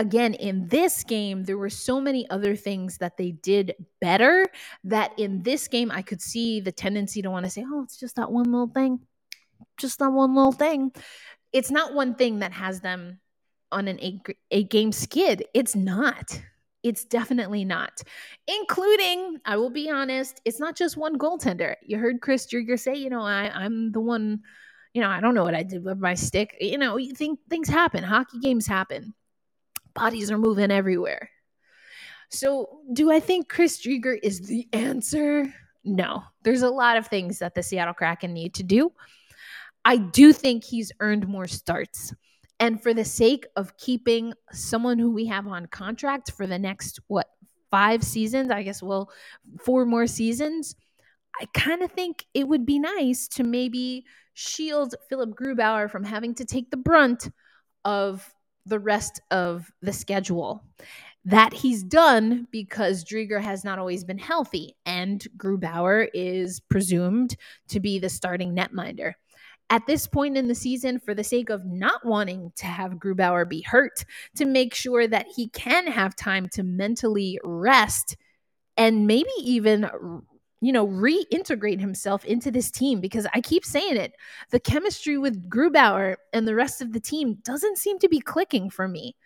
Again, 0.00 0.32
in 0.32 0.66
this 0.68 1.04
game, 1.04 1.44
there 1.44 1.58
were 1.58 1.68
so 1.68 2.00
many 2.00 2.28
other 2.30 2.56
things 2.56 2.96
that 2.98 3.18
they 3.18 3.32
did 3.32 3.74
better 4.00 4.46
that 4.84 5.12
in 5.18 5.42
this 5.42 5.68
game, 5.68 5.90
I 5.90 6.00
could 6.00 6.22
see 6.22 6.58
the 6.58 6.72
tendency 6.72 7.20
to 7.20 7.30
want 7.30 7.44
to 7.44 7.50
say, 7.50 7.66
oh, 7.70 7.82
it's 7.82 7.98
just 7.98 8.16
that 8.16 8.32
one 8.32 8.50
little 8.50 8.72
thing. 8.72 9.00
Just 9.76 9.98
that 9.98 10.10
one 10.10 10.34
little 10.34 10.52
thing. 10.52 10.92
It's 11.52 11.70
not 11.70 11.92
one 11.92 12.14
thing 12.14 12.38
that 12.38 12.52
has 12.52 12.80
them 12.80 13.20
on 13.70 13.88
an 13.88 13.98
eight, 14.00 14.20
eight 14.50 14.70
game 14.70 14.90
skid. 14.90 15.44
It's 15.52 15.76
not. 15.76 16.40
It's 16.82 17.04
definitely 17.04 17.66
not. 17.66 18.00
Including, 18.48 19.36
I 19.44 19.58
will 19.58 19.68
be 19.68 19.90
honest, 19.90 20.40
it's 20.46 20.60
not 20.60 20.76
just 20.76 20.96
one 20.96 21.18
goaltender. 21.18 21.74
You 21.82 21.98
heard 21.98 22.22
Chris 22.22 22.46
Driedger 22.46 22.80
say, 22.80 22.94
you 22.94 23.10
know, 23.10 23.20
I, 23.20 23.50
I'm 23.54 23.92
the 23.92 24.00
one, 24.00 24.40
you 24.94 25.02
know, 25.02 25.10
I 25.10 25.20
don't 25.20 25.34
know 25.34 25.44
what 25.44 25.54
I 25.54 25.62
did 25.62 25.84
with 25.84 25.98
my 25.98 26.14
stick. 26.14 26.56
You 26.58 26.78
know, 26.78 26.96
you 26.96 27.12
think 27.12 27.38
things 27.50 27.68
happen. 27.68 28.02
Hockey 28.02 28.38
games 28.38 28.66
happen. 28.66 29.12
Bodies 29.94 30.30
are 30.30 30.38
moving 30.38 30.70
everywhere. 30.70 31.30
So, 32.30 32.80
do 32.92 33.10
I 33.10 33.20
think 33.20 33.48
Chris 33.48 33.84
Driedger 33.84 34.16
is 34.22 34.40
the 34.40 34.68
answer? 34.72 35.52
No. 35.84 36.22
There's 36.42 36.62
a 36.62 36.70
lot 36.70 36.96
of 36.96 37.08
things 37.08 37.40
that 37.40 37.54
the 37.54 37.62
Seattle 37.62 37.94
Kraken 37.94 38.32
need 38.32 38.54
to 38.54 38.62
do. 38.62 38.92
I 39.84 39.96
do 39.96 40.32
think 40.32 40.62
he's 40.62 40.92
earned 41.00 41.26
more 41.26 41.48
starts. 41.48 42.14
And 42.60 42.82
for 42.82 42.92
the 42.92 43.04
sake 43.04 43.46
of 43.56 43.76
keeping 43.78 44.34
someone 44.52 44.98
who 44.98 45.10
we 45.10 45.26
have 45.26 45.46
on 45.46 45.66
contract 45.66 46.32
for 46.32 46.46
the 46.46 46.58
next, 46.58 47.00
what, 47.06 47.26
five 47.70 48.04
seasons, 48.04 48.50
I 48.50 48.62
guess, 48.62 48.82
well, 48.82 49.10
four 49.64 49.86
more 49.86 50.06
seasons, 50.06 50.74
I 51.40 51.46
kind 51.54 51.82
of 51.82 51.90
think 51.92 52.26
it 52.34 52.46
would 52.46 52.66
be 52.66 52.78
nice 52.78 53.28
to 53.28 53.44
maybe 53.44 54.04
shield 54.34 54.94
Philipp 55.08 55.30
Grubauer 55.30 55.90
from 55.90 56.04
having 56.04 56.34
to 56.36 56.44
take 56.44 56.70
the 56.70 56.76
brunt 56.76 57.30
of 57.84 58.30
the 58.70 58.80
rest 58.80 59.20
of 59.30 59.70
the 59.82 59.92
schedule. 59.92 60.64
That 61.26 61.52
he's 61.52 61.82
done 61.82 62.48
because 62.50 63.04
Driedger 63.04 63.42
has 63.42 63.62
not 63.62 63.78
always 63.78 64.04
been 64.04 64.18
healthy, 64.18 64.74
and 64.86 65.22
Grubauer 65.36 66.08
is 66.14 66.60
presumed 66.60 67.36
to 67.68 67.78
be 67.78 67.98
the 67.98 68.08
starting 68.08 68.56
netminder 68.56 69.12
at 69.70 69.86
this 69.86 70.06
point 70.06 70.36
in 70.36 70.48
the 70.48 70.54
season 70.54 70.98
for 70.98 71.14
the 71.14 71.24
sake 71.24 71.48
of 71.48 71.64
not 71.64 72.04
wanting 72.04 72.52
to 72.56 72.66
have 72.66 72.94
Grubauer 72.94 73.48
be 73.48 73.62
hurt, 73.62 74.04
to 74.36 74.44
make 74.44 74.74
sure 74.74 75.06
that 75.06 75.26
he 75.34 75.48
can 75.48 75.86
have 75.86 76.16
time 76.16 76.48
to 76.54 76.62
mentally 76.62 77.38
rest 77.44 78.16
and 78.76 79.06
maybe 79.06 79.30
even 79.38 79.88
you 80.60 80.72
know, 80.72 80.86
reintegrate 80.86 81.80
himself 81.80 82.24
into 82.24 82.50
this 82.50 82.70
team 82.70 83.00
because 83.00 83.26
I 83.34 83.40
keep 83.40 83.64
saying 83.64 83.96
it. 83.96 84.12
The 84.50 84.60
chemistry 84.60 85.16
with 85.16 85.48
Grubauer 85.48 86.16
and 86.32 86.46
the 86.46 86.54
rest 86.54 86.82
of 86.82 86.92
the 86.92 87.00
team 87.00 87.38
doesn't 87.44 87.78
seem 87.78 87.98
to 88.00 88.08
be 88.08 88.20
clicking 88.20 88.68
for 88.70 88.86
me. 88.86 89.16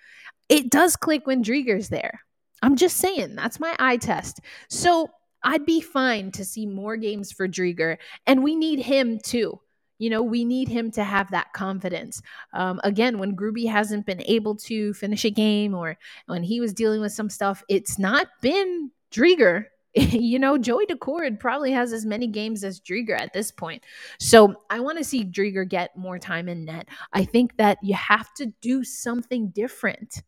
It 0.48 0.70
does 0.70 0.96
click 0.96 1.26
when 1.26 1.42
Driedger's 1.42 1.88
there. 1.88 2.20
I'm 2.62 2.76
just 2.76 2.98
saying, 2.98 3.34
that's 3.34 3.60
my 3.60 3.74
eye 3.78 3.96
test. 3.96 4.40
So 4.68 5.10
I'd 5.42 5.66
be 5.66 5.80
fine 5.80 6.30
to 6.32 6.44
see 6.44 6.66
more 6.66 6.96
games 6.96 7.32
for 7.32 7.46
Driedger, 7.46 7.98
and 8.26 8.42
we 8.42 8.56
need 8.56 8.78
him 8.78 9.18
too. 9.18 9.60
You 9.98 10.10
know, 10.10 10.22
we 10.22 10.44
need 10.44 10.68
him 10.68 10.90
to 10.92 11.04
have 11.04 11.30
that 11.30 11.52
confidence. 11.52 12.20
Um, 12.52 12.80
again, 12.82 13.18
when 13.18 13.36
Gruby 13.36 13.66
hasn't 13.68 14.06
been 14.06 14.22
able 14.22 14.56
to 14.56 14.92
finish 14.94 15.24
a 15.24 15.30
game 15.30 15.74
or 15.74 15.96
when 16.26 16.42
he 16.42 16.60
was 16.60 16.72
dealing 16.72 17.00
with 17.00 17.12
some 17.12 17.30
stuff, 17.30 17.62
it's 17.68 17.98
not 17.98 18.26
been 18.40 18.90
Driedger. 19.12 19.66
you 20.10 20.38
know, 20.38 20.58
Joey 20.58 20.86
Daccord 20.86 21.38
probably 21.38 21.72
has 21.72 21.92
as 21.92 22.04
many 22.04 22.26
games 22.26 22.64
as 22.64 22.80
Driedger 22.80 23.18
at 23.18 23.32
this 23.32 23.52
point. 23.52 23.84
So 24.18 24.56
I 24.68 24.80
want 24.80 24.98
to 24.98 25.04
see 25.04 25.24
Driedger 25.24 25.68
get 25.68 25.96
more 25.96 26.18
time 26.18 26.48
in 26.48 26.64
net. 26.64 26.88
I 27.12 27.24
think 27.24 27.56
that 27.58 27.78
you 27.82 27.94
have 27.94 28.32
to 28.34 28.46
do 28.60 28.82
something 28.82 29.48
different. 29.50 30.22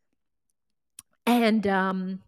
And 1.27 1.67
um, 1.67 2.23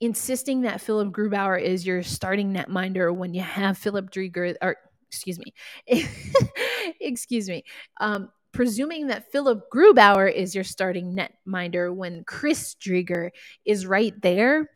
insisting 0.00 0.62
that 0.62 0.80
Philipp 0.80 1.10
Grubauer 1.10 1.62
is 1.62 1.86
your 1.86 2.02
starting 2.02 2.52
netminder 2.52 3.14
when 3.14 3.34
you 3.34 3.42
have 3.42 3.78
Philip 3.78 4.10
Driedger 4.10 4.56
or 4.60 4.76
excuse 5.06 5.38
me, 5.38 5.54
excuse 7.00 7.48
me, 7.48 7.64
um, 8.00 8.30
presuming 8.52 9.08
that 9.08 9.30
Philipp 9.30 9.64
Grubauer 9.72 10.32
is 10.32 10.54
your 10.54 10.64
starting 10.64 11.16
netminder 11.16 11.94
when 11.94 12.24
Chris 12.24 12.74
Driedger 12.74 13.30
is 13.64 13.86
right 13.86 14.14
there, 14.22 14.70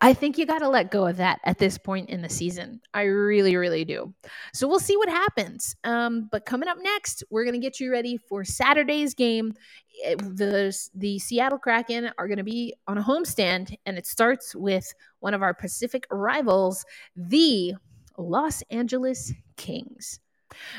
I 0.00 0.12
think 0.12 0.36
you 0.36 0.44
got 0.44 0.58
to 0.58 0.68
let 0.68 0.90
go 0.90 1.06
of 1.06 1.16
that 1.16 1.40
at 1.44 1.58
this 1.58 1.78
point 1.78 2.10
in 2.10 2.20
the 2.20 2.28
season. 2.28 2.82
I 2.92 3.04
really, 3.04 3.56
really 3.56 3.84
do. 3.84 4.12
So 4.52 4.68
we'll 4.68 4.78
see 4.78 4.96
what 4.96 5.08
happens. 5.08 5.74
Um, 5.84 6.28
but 6.30 6.44
coming 6.44 6.68
up 6.68 6.76
next, 6.80 7.24
we're 7.30 7.44
going 7.44 7.54
to 7.54 7.60
get 7.60 7.80
you 7.80 7.90
ready 7.90 8.18
for 8.18 8.44
Saturday's 8.44 9.14
game. 9.14 9.54
It, 9.94 10.18
the, 10.18 10.76
the 10.94 11.18
Seattle 11.18 11.58
Kraken 11.58 12.10
are 12.18 12.28
going 12.28 12.36
to 12.36 12.44
be 12.44 12.74
on 12.86 12.98
a 12.98 13.02
homestand, 13.02 13.74
and 13.86 13.96
it 13.96 14.06
starts 14.06 14.54
with 14.54 14.92
one 15.20 15.32
of 15.32 15.42
our 15.42 15.54
Pacific 15.54 16.06
rivals, 16.10 16.84
the 17.16 17.74
Los 18.18 18.62
Angeles 18.70 19.32
Kings. 19.56 20.20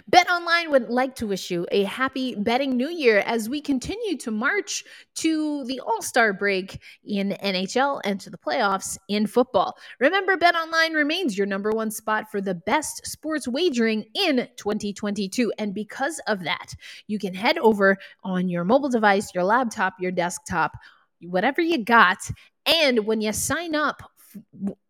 Bet 0.07 0.29
Online 0.29 0.71
would 0.71 0.89
like 0.89 1.15
to 1.15 1.27
wish 1.27 1.51
you 1.51 1.65
a 1.71 1.83
happy 1.83 2.35
betting 2.35 2.75
new 2.75 2.89
year 2.89 3.19
as 3.19 3.49
we 3.49 3.61
continue 3.61 4.17
to 4.17 4.31
march 4.31 4.83
to 5.15 5.63
the 5.65 5.79
All 5.81 6.01
Star 6.01 6.33
break 6.33 6.81
in 7.05 7.35
NHL 7.43 8.01
and 8.03 8.19
to 8.21 8.29
the 8.29 8.37
playoffs 8.37 8.97
in 9.07 9.27
football. 9.27 9.77
Remember, 9.99 10.37
BetOnline 10.37 10.93
remains 10.93 11.37
your 11.37 11.47
number 11.47 11.71
one 11.71 11.91
spot 11.91 12.31
for 12.31 12.41
the 12.41 12.55
best 12.55 13.05
sports 13.05 13.47
wagering 13.47 14.05
in 14.13 14.47
2022. 14.57 15.51
And 15.57 15.73
because 15.73 16.19
of 16.27 16.43
that, 16.43 16.73
you 17.07 17.19
can 17.19 17.33
head 17.33 17.57
over 17.57 17.97
on 18.23 18.49
your 18.49 18.63
mobile 18.63 18.89
device, 18.89 19.33
your 19.33 19.43
laptop, 19.43 19.95
your 19.99 20.11
desktop, 20.11 20.73
whatever 21.21 21.61
you 21.61 21.83
got. 21.83 22.19
And 22.65 23.05
when 23.05 23.21
you 23.21 23.33
sign 23.33 23.75
up 23.75 24.01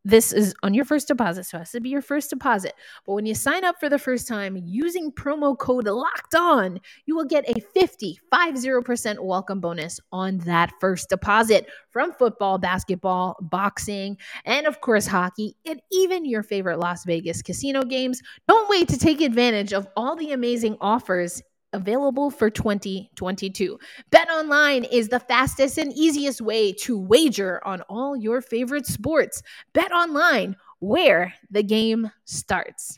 this 0.03 0.31
is 0.31 0.53
on 0.63 0.73
your 0.73 0.85
first 0.85 1.07
deposit, 1.07 1.43
so 1.43 1.57
it 1.57 1.61
has 1.61 1.71
to 1.71 1.81
be 1.81 1.89
your 1.89 2.01
first 2.01 2.29
deposit. 2.29 2.73
But 3.05 3.13
when 3.13 3.25
you 3.25 3.35
sign 3.35 3.63
up 3.65 3.75
for 3.79 3.89
the 3.89 3.99
first 3.99 4.27
time 4.27 4.57
using 4.65 5.11
promo 5.11 5.57
code 5.57 5.85
locked 5.85 6.33
on, 6.33 6.79
you 7.05 7.15
will 7.15 7.25
get 7.25 7.47
a 7.49 7.59
50, 7.59 8.19
50% 8.33 9.19
welcome 9.19 9.59
bonus 9.59 9.99
on 10.11 10.37
that 10.39 10.71
first 10.79 11.09
deposit 11.09 11.67
from 11.89 12.13
football, 12.13 12.57
basketball, 12.57 13.35
boxing, 13.41 14.17
and 14.45 14.65
of 14.65 14.79
course, 14.81 15.05
hockey, 15.05 15.55
and 15.65 15.81
even 15.91 16.25
your 16.25 16.43
favorite 16.43 16.79
Las 16.79 17.03
Vegas 17.05 17.41
casino 17.41 17.83
games. 17.83 18.21
Don't 18.47 18.69
wait 18.69 18.87
to 18.87 18.97
take 18.97 19.19
advantage 19.19 19.73
of 19.73 19.87
all 19.97 20.15
the 20.15 20.31
amazing 20.31 20.77
offers 20.79 21.41
available 21.73 22.29
for 22.29 22.49
2022. 22.49 23.79
Bet 24.09 24.29
online 24.29 24.83
is 24.85 25.09
the 25.09 25.19
fastest 25.19 25.77
and 25.77 25.93
easiest 25.93 26.41
way 26.41 26.71
to 26.73 26.97
wager 26.97 27.65
on 27.65 27.81
all 27.83 28.15
your 28.15 28.41
favorite 28.41 28.85
sports. 28.85 29.41
Bet 29.73 29.91
online, 29.91 30.55
where 30.79 31.33
the 31.49 31.63
game 31.63 32.11
starts. 32.25 32.97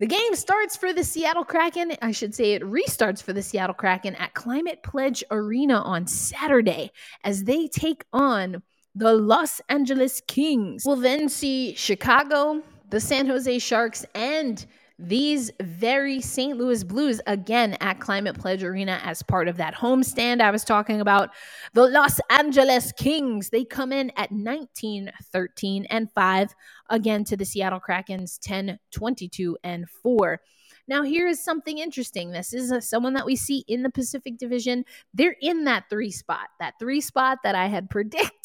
The 0.00 0.06
game 0.06 0.34
starts 0.34 0.76
for 0.76 0.92
the 0.92 1.04
Seattle 1.04 1.44
Kraken. 1.44 1.92
I 2.02 2.10
should 2.10 2.34
say 2.34 2.52
it 2.52 2.62
restarts 2.62 3.22
for 3.22 3.32
the 3.32 3.42
Seattle 3.42 3.74
Kraken 3.74 4.16
at 4.16 4.34
Climate 4.34 4.82
Pledge 4.82 5.22
Arena 5.30 5.80
on 5.80 6.06
Saturday 6.06 6.90
as 7.22 7.44
they 7.44 7.68
take 7.68 8.04
on 8.12 8.62
the 8.94 9.12
Los 9.14 9.60
Angeles 9.68 10.20
Kings. 10.26 10.82
We'll 10.84 10.96
then 10.96 11.28
see 11.28 11.74
Chicago, 11.74 12.62
the 12.90 13.00
San 13.00 13.26
Jose 13.26 13.58
Sharks, 13.60 14.04
and 14.14 14.64
these 14.98 15.50
very 15.60 16.20
St. 16.20 16.56
Louis 16.56 16.84
Blues 16.84 17.20
again 17.26 17.76
at 17.80 17.98
Climate 17.98 18.38
Pledge 18.38 18.62
Arena 18.62 19.00
as 19.02 19.22
part 19.22 19.48
of 19.48 19.56
that 19.56 19.74
homestand 19.74 20.40
I 20.40 20.50
was 20.50 20.64
talking 20.64 21.00
about. 21.00 21.30
The 21.72 21.88
Los 21.88 22.20
Angeles 22.30 22.92
Kings, 22.92 23.50
they 23.50 23.64
come 23.64 23.92
in 23.92 24.12
at 24.16 24.30
19, 24.30 25.10
13, 25.32 25.86
and 25.90 26.10
5 26.12 26.54
again 26.90 27.24
to 27.24 27.36
the 27.36 27.44
Seattle 27.44 27.80
Kraken's 27.80 28.38
10, 28.38 28.78
22, 28.92 29.58
and 29.64 29.88
4. 29.90 30.40
Now, 30.86 31.02
here 31.02 31.26
is 31.26 31.42
something 31.42 31.78
interesting. 31.78 32.30
This 32.30 32.52
is 32.52 32.70
a, 32.70 32.80
someone 32.80 33.14
that 33.14 33.24
we 33.24 33.36
see 33.36 33.64
in 33.68 33.82
the 33.82 33.90
Pacific 33.90 34.36
Division. 34.36 34.84
They're 35.14 35.36
in 35.40 35.64
that 35.64 35.84
three 35.88 36.10
spot, 36.10 36.48
that 36.60 36.74
three 36.78 37.00
spot 37.00 37.38
that 37.42 37.54
I 37.54 37.66
had 37.66 37.88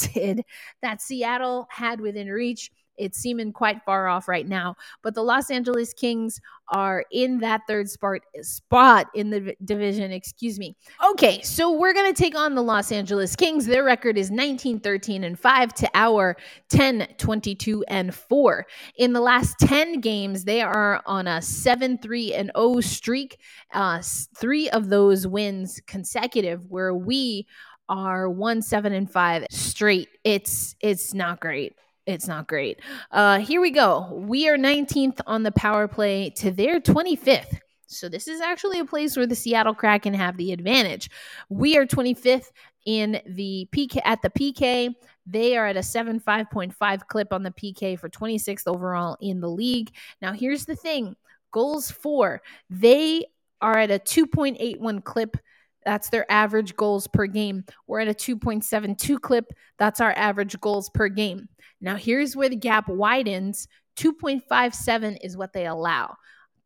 predicted 0.09 0.43
that 0.81 1.01
Seattle 1.01 1.67
had 1.69 1.99
within 1.99 2.27
reach. 2.27 2.71
It's 2.99 3.17
seeming 3.17 3.53
quite 3.53 3.83
far 3.83 4.07
off 4.07 4.27
right 4.27 4.47
now. 4.47 4.75
But 5.01 5.15
the 5.15 5.23
Los 5.23 5.49
Angeles 5.49 5.93
Kings 5.93 6.39
are 6.71 7.03
in 7.11 7.39
that 7.39 7.61
third 7.67 7.89
spot 7.89 8.19
spot 8.41 9.07
in 9.15 9.29
the 9.29 9.55
division, 9.65 10.11
excuse 10.11 10.59
me. 10.59 10.75
Okay, 11.11 11.41
so 11.41 11.71
we're 11.71 11.93
going 11.93 12.13
to 12.13 12.21
take 12.21 12.35
on 12.35 12.55
the 12.55 12.61
Los 12.61 12.91
Angeles 12.91 13.35
Kings. 13.35 13.65
Their 13.65 13.83
record 13.83 14.17
is 14.17 14.29
19 14.29 14.79
13 14.79 15.23
and 15.23 15.39
5 15.39 15.73
to 15.75 15.89
our 15.95 16.37
10 16.69 17.07
22 17.17 17.83
and 17.87 18.13
4. 18.13 18.65
In 18.97 19.13
the 19.13 19.21
last 19.21 19.57
10 19.59 19.99
games, 20.01 20.43
they 20.43 20.61
are 20.61 21.01
on 21.05 21.27
a 21.27 21.41
7 21.41 21.97
3 21.97 22.33
and 22.33 22.51
0 22.55 22.81
streak. 22.81 23.39
Uh, 23.73 24.01
3 24.37 24.69
of 24.69 24.89
those 24.89 25.25
wins 25.25 25.81
consecutive 25.87 26.65
where 26.69 26.93
we 26.93 27.47
are 27.89 28.29
one 28.29 28.61
seven 28.61 28.93
and 28.93 29.11
five 29.11 29.45
straight. 29.49 30.09
It's 30.23 30.75
it's 30.79 31.13
not 31.13 31.39
great. 31.39 31.73
It's 32.09 32.27
not 32.27 32.47
great. 32.47 32.79
Uh, 33.11 33.37
here 33.37 33.61
we 33.61 33.69
go. 33.69 34.09
We 34.11 34.49
are 34.49 34.57
19th 34.57 35.21
on 35.27 35.43
the 35.43 35.51
power 35.51 35.87
play 35.87 36.31
to 36.31 36.49
their 36.49 36.79
25th. 36.79 37.59
So 37.85 38.09
this 38.09 38.27
is 38.27 38.41
actually 38.41 38.79
a 38.79 38.85
place 38.85 39.15
where 39.15 39.27
the 39.27 39.35
Seattle 39.35 39.75
Kraken 39.75 40.15
have 40.15 40.35
the 40.35 40.51
advantage. 40.51 41.11
We 41.49 41.77
are 41.77 41.85
25th 41.85 42.47
in 42.87 43.21
the 43.27 43.67
PK 43.71 44.01
at 44.05 44.23
the 44.23 44.31
PK. 44.31 44.95
They 45.27 45.55
are 45.55 45.67
at 45.67 45.77
a 45.77 45.81
75.5 45.81 47.07
clip 47.07 47.31
on 47.31 47.43
the 47.43 47.51
PK 47.51 47.99
for 47.99 48.09
26th 48.09 48.65
overall 48.65 49.15
in 49.21 49.39
the 49.39 49.49
league. 49.49 49.91
Now 50.19 50.33
here's 50.33 50.65
the 50.65 50.75
thing. 50.75 51.15
Goals 51.51 51.91
for. 51.91 52.41
They 52.71 53.25
are 53.61 53.77
at 53.77 53.91
a 53.91 53.99
2.81 53.99 55.03
clip 55.03 55.37
that's 55.85 56.09
their 56.09 56.29
average 56.31 56.75
goals 56.75 57.07
per 57.07 57.25
game. 57.25 57.63
We're 57.87 58.01
at 58.01 58.07
a 58.07 58.13
2.72 58.13 59.19
clip. 59.21 59.51
That's 59.77 60.01
our 60.01 60.11
average 60.11 60.59
goals 60.59 60.89
per 60.89 61.07
game. 61.07 61.47
Now, 61.81 61.95
here's 61.95 62.35
where 62.35 62.49
the 62.49 62.55
gap 62.55 62.87
widens 62.87 63.67
2.57 63.97 65.17
is 65.21 65.35
what 65.37 65.53
they 65.53 65.65
allow. 65.65 66.15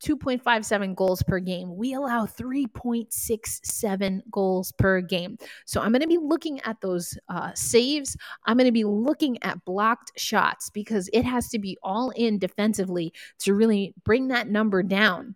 2.57 0.03 0.95
goals 0.95 1.23
per 1.23 1.39
game. 1.39 1.75
We 1.75 1.93
allow 1.93 2.25
3.67 2.25 4.21
goals 4.29 4.73
per 4.73 5.01
game. 5.01 5.37
So 5.65 5.81
I'm 5.81 5.91
going 5.91 6.01
to 6.01 6.07
be 6.07 6.17
looking 6.17 6.59
at 6.61 6.81
those 6.81 7.17
uh, 7.29 7.51
saves. 7.55 8.17
I'm 8.45 8.57
going 8.57 8.67
to 8.67 8.73
be 8.73 8.83
looking 8.83 9.41
at 9.43 9.63
blocked 9.65 10.11
shots 10.17 10.69
because 10.69 11.09
it 11.13 11.23
has 11.23 11.47
to 11.49 11.59
be 11.59 11.77
all 11.81 12.09
in 12.11 12.37
defensively 12.37 13.13
to 13.39 13.53
really 13.53 13.93
bring 14.03 14.27
that 14.27 14.49
number 14.49 14.83
down. 14.83 15.35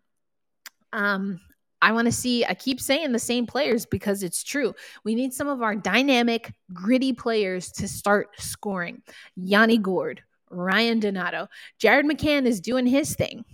Um, 0.92 1.40
I 1.82 1.92
want 1.92 2.06
to 2.06 2.12
see, 2.12 2.44
I 2.46 2.54
keep 2.54 2.82
saying 2.82 3.12
the 3.12 3.20
same 3.20 3.46
players 3.46 3.86
because 3.86 4.24
it's 4.24 4.44
true. 4.44 4.74
We 5.04 5.16
need 5.16 5.34
some 5.34 5.48
of 5.48 5.62
our 5.62 5.76
dynamic, 5.76 6.54
gritty 6.74 7.14
players 7.14 7.72
to 7.74 7.88
start 7.88 8.30
scoring. 8.40 9.02
Yanni 9.36 9.78
Gourde, 9.78 10.22
Ryan 10.50 11.00
Donato, 11.00 11.48
Jared 11.78 12.06
McCann 12.06 12.46
is 12.46 12.60
doing 12.62 12.88
his 12.88 13.16
thing. 13.16 13.46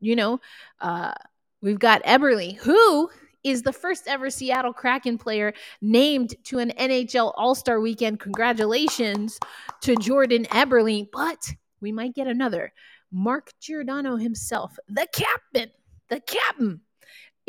You 0.00 0.16
know, 0.16 0.40
uh, 0.80 1.12
we've 1.60 1.78
got 1.78 2.02
Eberle, 2.04 2.56
who 2.56 3.10
is 3.44 3.62
the 3.62 3.72
first 3.72 4.06
ever 4.06 4.30
Seattle 4.30 4.72
Kraken 4.72 5.18
player 5.18 5.52
named 5.80 6.34
to 6.44 6.58
an 6.58 6.72
NHL 6.78 7.32
All 7.36 7.54
Star 7.54 7.80
weekend. 7.80 8.20
Congratulations 8.20 9.38
to 9.82 9.96
Jordan 9.96 10.46
Eberle, 10.46 11.08
but 11.12 11.46
we 11.80 11.92
might 11.92 12.14
get 12.14 12.26
another. 12.26 12.72
Mark 13.12 13.50
Giordano 13.60 14.16
himself, 14.16 14.78
the 14.88 15.06
captain, 15.12 15.70
the 16.08 16.20
captain 16.20 16.80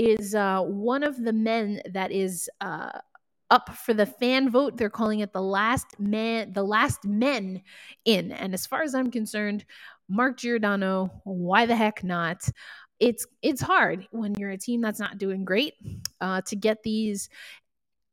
is 0.02 0.34
uh, 0.34 0.64
one 0.64 1.04
of 1.04 1.24
the 1.24 1.32
men 1.32 1.80
that 1.94 2.12
is 2.12 2.50
uh, 2.60 2.90
up 3.52 3.70
for 3.76 3.94
the 3.94 4.08
fan 4.08 4.50
vote. 4.50 4.76
They're 4.76 4.90
calling 4.90 5.20
it 5.20 5.32
the 5.32 5.44
last 5.44 6.00
man, 6.00 6.54
the 6.54 6.64
last 6.64 7.06
men 7.06 7.62
in. 8.04 8.32
And 8.32 8.56
as 8.56 8.66
far 8.66 8.82
as 8.82 8.96
I'm 8.96 9.12
concerned, 9.12 9.64
Mark 10.10 10.40
Giordano, 10.40 11.22
why 11.24 11.68
the 11.68 11.76
heck 11.76 12.04
not? 12.04 12.50
It's 13.00 13.28
it's 13.44 13.62
hard 13.62 14.08
when 14.12 14.34
you're 14.36 14.50
a 14.52 14.58
team 14.58 14.82
that's 14.82 15.00
not 15.00 15.20
doing 15.20 15.46
great 15.46 15.76
uh, 16.20 16.42
to 16.48 16.56
get 16.56 16.82
these 16.82 17.30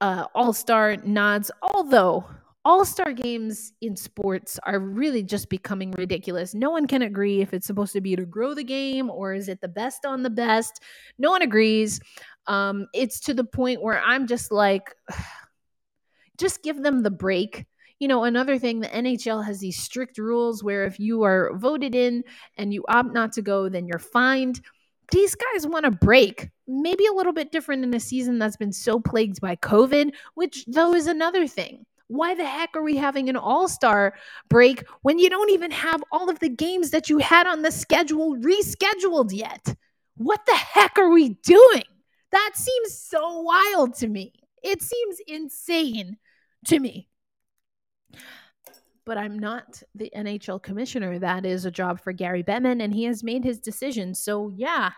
uh, 0.03 0.27
all 0.35 0.53
star 0.53 0.97
nods. 0.97 1.51
Although 1.63 2.27
all 2.69 2.85
star 2.85 3.15
games 3.15 3.73
in 3.81 3.97
sports 3.97 4.61
are 4.65 4.79
really 4.79 5.23
just 5.23 5.49
becoming 5.49 5.91
ridiculous. 5.93 6.55
No 6.55 6.69
one 6.69 6.87
can 6.87 7.01
agree 7.01 7.41
if 7.41 7.55
it's 7.55 7.67
supposed 7.67 7.95
to 7.95 8.03
be 8.03 8.15
to 8.15 8.27
grow 8.27 8.53
the 8.53 8.63
game 8.63 9.09
or 9.09 9.33
is 9.33 9.49
it 9.49 9.63
the 9.63 9.69
best 9.69 10.05
on 10.05 10.23
the 10.23 10.29
best. 10.29 10.83
No 11.19 11.31
one 11.31 11.41
agrees. 11.41 11.99
Um, 12.47 12.87
it's 12.93 13.21
to 13.21 13.33
the 13.33 13.43
point 13.43 13.81
where 13.81 14.03
I'm 14.03 14.27
just 14.27 14.53
like, 14.53 14.95
just 16.37 16.63
give 16.63 16.83
them 16.83 17.03
the 17.03 17.11
break. 17.11 17.65
You 18.01 18.07
know, 18.07 18.25
another 18.25 18.59
thing, 18.59 18.81
the 18.81 18.89
NHL 18.89 19.43
has 19.47 19.61
these 19.61 19.79
strict 19.79 20.19
rules 20.19 20.63
where 20.63 20.85
if 20.85 21.01
you 21.01 21.23
are 21.23 21.57
voted 21.57 21.95
in 21.95 22.23
and 22.59 22.75
you 22.75 22.85
opt 22.87 23.15
not 23.15 23.33
to 23.33 23.43
go, 23.43 23.71
then 23.71 23.89
you're 23.89 23.99
fined. 23.99 24.61
These 25.11 25.35
guys 25.35 25.67
want 25.67 25.87
a 25.87 25.91
break, 25.91 26.51
maybe 26.67 27.07
a 27.07 27.15
little 27.15 27.33
bit 27.33 27.51
different 27.51 27.83
in 27.83 27.95
a 27.95 28.01
season 28.01 28.39
that's 28.39 28.59
been 28.59 28.75
so 28.75 29.01
plagued 29.01 29.41
by 29.41 29.57
COVID, 29.57 30.11
which, 30.35 30.67
though, 30.67 30.93
is 30.93 31.07
another 31.07 31.47
thing. 31.47 31.87
Why 32.09 32.35
the 32.35 32.47
heck 32.47 32.75
are 32.75 32.83
we 32.83 32.97
having 32.97 33.29
an 33.29 33.37
all 33.37 33.69
star 33.69 34.15
break 34.49 34.85
when 35.03 35.19
you 35.19 35.31
don't 35.31 35.51
even 35.51 35.71
have 35.71 36.03
all 36.11 36.29
of 36.29 36.39
the 36.41 36.49
games 36.49 36.91
that 36.91 37.09
you 37.09 37.19
had 37.19 37.47
on 37.47 37.63
the 37.63 37.71
schedule 37.71 38.37
rescheduled 38.37 39.33
yet? 39.33 39.75
What 40.17 40.41
the 40.47 40.57
heck 40.57 40.99
are 40.99 41.11
we 41.11 41.35
doing? 41.45 41.85
That 42.33 42.53
seems 42.55 42.99
so 42.99 43.41
wild 43.41 43.95
to 43.97 44.09
me. 44.09 44.33
It 44.63 44.83
seems 44.83 45.19
insane 45.27 46.17
to 46.67 46.79
me. 46.79 47.09
But 49.05 49.17
I'm 49.17 49.39
not 49.39 49.83
the 49.95 50.11
NHL 50.15 50.63
commissioner. 50.63 51.19
That 51.19 51.47
is 51.47 51.65
a 51.65 51.71
job 51.71 52.01
for 52.01 52.13
Gary 52.13 52.43
Bettman, 52.43 52.83
and 52.83 52.93
he 52.93 53.05
has 53.05 53.23
made 53.23 53.45
his 53.45 53.59
decision. 53.59 54.15
So, 54.15 54.51
yeah, 54.55 54.91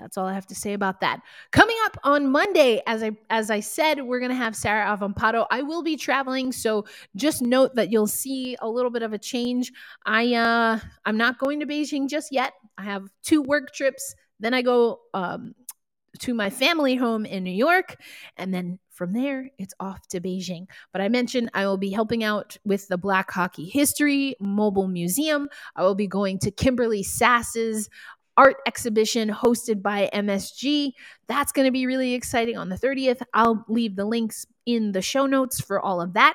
that's 0.00 0.16
all 0.16 0.26
I 0.26 0.32
have 0.32 0.46
to 0.46 0.54
say 0.54 0.72
about 0.72 1.00
that. 1.00 1.20
Coming 1.52 1.76
up 1.84 1.96
on 2.04 2.30
Monday, 2.30 2.80
as 2.86 3.02
I 3.02 3.12
as 3.28 3.50
I 3.50 3.60
said, 3.60 4.02
we're 4.02 4.20
gonna 4.20 4.34
have 4.34 4.56
Sarah 4.56 4.86
Avampato. 4.96 5.46
I 5.50 5.62
will 5.62 5.82
be 5.82 5.96
traveling, 5.96 6.52
so 6.52 6.86
just 7.16 7.42
note 7.42 7.74
that 7.74 7.90
you'll 7.92 8.06
see 8.06 8.56
a 8.60 8.68
little 8.68 8.90
bit 8.90 9.02
of 9.02 9.12
a 9.12 9.18
change. 9.18 9.72
I 10.06 10.34
uh 10.34 10.78
I'm 11.04 11.16
not 11.16 11.38
going 11.38 11.60
to 11.60 11.66
Beijing 11.66 12.08
just 12.08 12.32
yet. 12.32 12.54
I 12.78 12.84
have 12.84 13.08
two 13.22 13.42
work 13.42 13.72
trips. 13.74 14.14
Then 14.40 14.54
I 14.54 14.62
go 14.62 15.00
um 15.14 15.54
to 16.20 16.34
my 16.34 16.50
family 16.50 16.96
home 16.96 17.24
in 17.24 17.44
New 17.44 17.50
York, 17.50 17.96
and 18.36 18.52
then 18.52 18.78
from 18.90 19.14
there, 19.14 19.48
it's 19.58 19.72
off 19.80 20.06
to 20.08 20.20
Beijing. 20.20 20.66
But 20.92 21.00
I 21.00 21.08
mentioned 21.08 21.50
I 21.54 21.66
will 21.66 21.78
be 21.78 21.90
helping 21.90 22.22
out 22.22 22.58
with 22.66 22.86
the 22.88 22.98
Black 22.98 23.30
Hockey 23.30 23.66
History 23.66 24.34
Mobile 24.40 24.88
Museum. 24.88 25.48
I 25.74 25.84
will 25.84 25.94
be 25.94 26.06
going 26.06 26.38
to 26.40 26.50
Kimberly 26.50 27.02
Sass's 27.02 27.88
art 28.36 28.56
exhibition 28.66 29.28
hosted 29.28 29.82
by 29.82 30.08
MSG. 30.14 30.92
That's 31.28 31.52
going 31.52 31.66
to 31.66 31.72
be 31.72 31.86
really 31.86 32.14
exciting 32.14 32.56
on 32.56 32.68
the 32.68 32.76
30th. 32.76 33.22
I'll 33.34 33.64
leave 33.68 33.96
the 33.96 34.04
links 34.04 34.46
in 34.66 34.92
the 34.92 35.02
show 35.02 35.26
notes 35.26 35.60
for 35.60 35.80
all 35.80 36.00
of 36.00 36.14
that. 36.14 36.34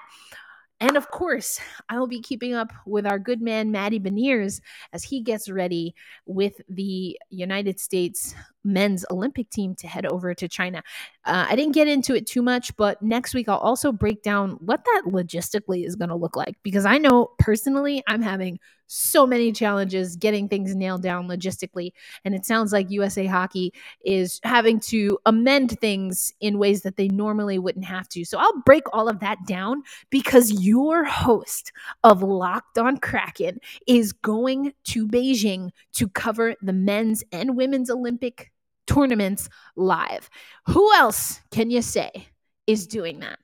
And 0.80 0.98
of 0.98 1.10
course, 1.10 1.60
I 1.88 1.98
will 1.98 2.08
be 2.08 2.22
keeping 2.22 2.54
up 2.54 2.74
with 2.86 3.08
our 3.08 3.18
good 3.18 3.42
man, 3.42 3.72
Matty 3.72 4.00
Beniers, 4.00 4.60
as 4.92 5.04
he 5.04 5.22
gets 5.22 5.50
ready 5.50 5.96
with 6.26 6.60
the 6.68 7.18
United 7.30 7.80
States 7.80 8.36
men's 8.65 9.06
Olympic 9.12 9.49
team 9.49 9.75
to 9.75 9.88
head 9.88 10.06
over 10.06 10.34
to 10.34 10.47
China. 10.47 10.84
Uh, 11.23 11.45
I 11.49 11.56
didn't 11.56 11.73
get 11.73 11.88
into 11.88 12.15
it 12.15 12.28
too 12.28 12.41
much, 12.41 12.75
but 12.75 13.01
next 13.01 13.34
week 13.34 13.47
I'll 13.47 13.58
also 13.58 13.91
break 13.91 14.23
down 14.23 14.58
what 14.60 14.84
that 14.84 15.04
logistically 15.08 15.86
is 15.86 15.95
going 15.95 16.10
to 16.10 16.15
look 16.15 16.36
like 16.36 16.56
because 16.63 16.86
I 16.86 16.97
know 16.97 17.32
personally 17.38 18.04
I'm 18.08 18.21
having 18.21 18.60
so 18.88 19.25
many 19.25 19.51
challenges 19.51 20.15
getting 20.15 20.47
things 20.47 20.75
nailed 20.75 21.01
down 21.01 21.28
logistically. 21.28 21.91
And 22.23 22.36
it 22.36 22.45
sounds 22.45 22.71
like 22.71 22.89
USA 22.89 23.25
Hockey 23.25 23.73
is 24.04 24.39
having 24.43 24.80
to 24.82 25.17
amend 25.25 25.80
things 25.80 26.34
in 26.39 26.60
ways 26.60 26.82
that 26.82 26.97
they 26.97 27.08
normally 27.08 27.60
wouldn't 27.60 27.86
have 27.86 28.08
to. 28.10 28.25
So 28.25 28.38
I'll 28.38 28.62
break 28.62 28.84
all 28.93 29.08
of 29.10 29.19
that 29.19 29.39
down 29.47 29.84
because 30.10 30.63
your 30.63 31.04
host 31.04 31.71
of 32.04 32.21
Locked 32.21 32.78
on 32.78 32.97
Kraken 32.97 33.60
is 33.88 34.12
going 34.12 34.73
to 34.86 35.08
Beijing 35.08 35.71
to 35.93 36.08
cover 36.08 36.56
the 36.62 36.73
men's 36.73 37.23
and 37.32 37.58
women's 37.58 37.89
Olympic 37.89 38.51
tournaments 38.88 39.50
live. 39.76 40.30
Who 40.67 40.93
else 40.93 41.41
can 41.52 41.69
you 41.69 41.82
say 41.82 42.28
is 42.67 42.88
doing 42.88 43.19
that? 43.19 43.39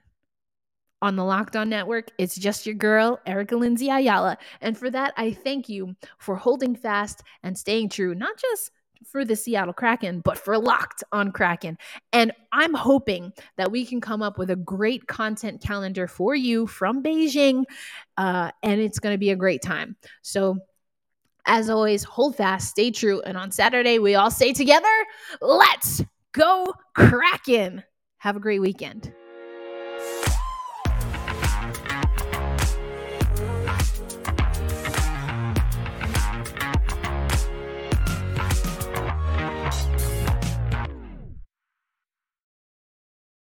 On 1.04 1.16
the 1.16 1.26
Locked 1.26 1.56
On 1.56 1.68
Network, 1.68 2.12
it's 2.20 2.36
just 2.36 2.68
your 2.68 2.76
girl, 2.76 3.20
Erica 3.26 3.56
Lindsay 3.56 3.90
Ayala. 3.90 4.38
And 4.62 4.78
for 4.78 4.92
that, 4.92 5.14
I 5.18 5.32
thank 5.32 5.68
you 5.68 5.96
for 6.20 6.36
holding 6.36 6.76
fast 6.76 7.24
and 7.42 7.58
staying 7.58 7.90
true, 7.90 8.14
not 8.14 8.38
just 8.38 8.72
for 9.06 9.26
the 9.26 9.36
Seattle 9.36 9.74
Kraken, 9.74 10.22
but 10.22 10.38
for 10.38 10.60
Locked 10.60 11.04
on 11.12 11.32
Kraken. 11.32 11.78
And 12.14 12.32
I'm 12.52 12.76
hoping 12.76 13.34
that 13.58 13.72
we 13.72 13.84
can 13.84 14.00
come 14.00 14.22
up 14.22 14.38
with 14.38 14.52
a 14.52 14.56
great 14.56 15.08
content 15.08 15.62
calendar 15.62 16.08
for 16.08 16.36
you 16.36 16.68
from 16.68 17.02
Beijing, 17.02 17.64
uh, 18.18 18.52
and 18.62 18.80
it's 18.80 19.00
going 19.00 19.16
to 19.16 19.20
be 19.20 19.32
a 19.32 19.36
great 19.36 19.64
time. 19.64 19.96
So 20.22 20.60
as 21.46 21.70
always, 21.70 22.04
hold 22.04 22.36
fast, 22.36 22.70
stay 22.70 22.92
true. 22.92 23.22
And 23.22 23.38
on 23.38 23.52
Saturday, 23.52 24.00
we 24.00 24.16
all 24.16 24.32
stay 24.32 24.54
together. 24.54 24.88
Let's 25.42 26.04
go 26.34 26.74
Kraken. 26.96 27.84
Have 28.20 28.36
a 28.36 28.40
great 28.40 28.60
weekend. 28.62 29.14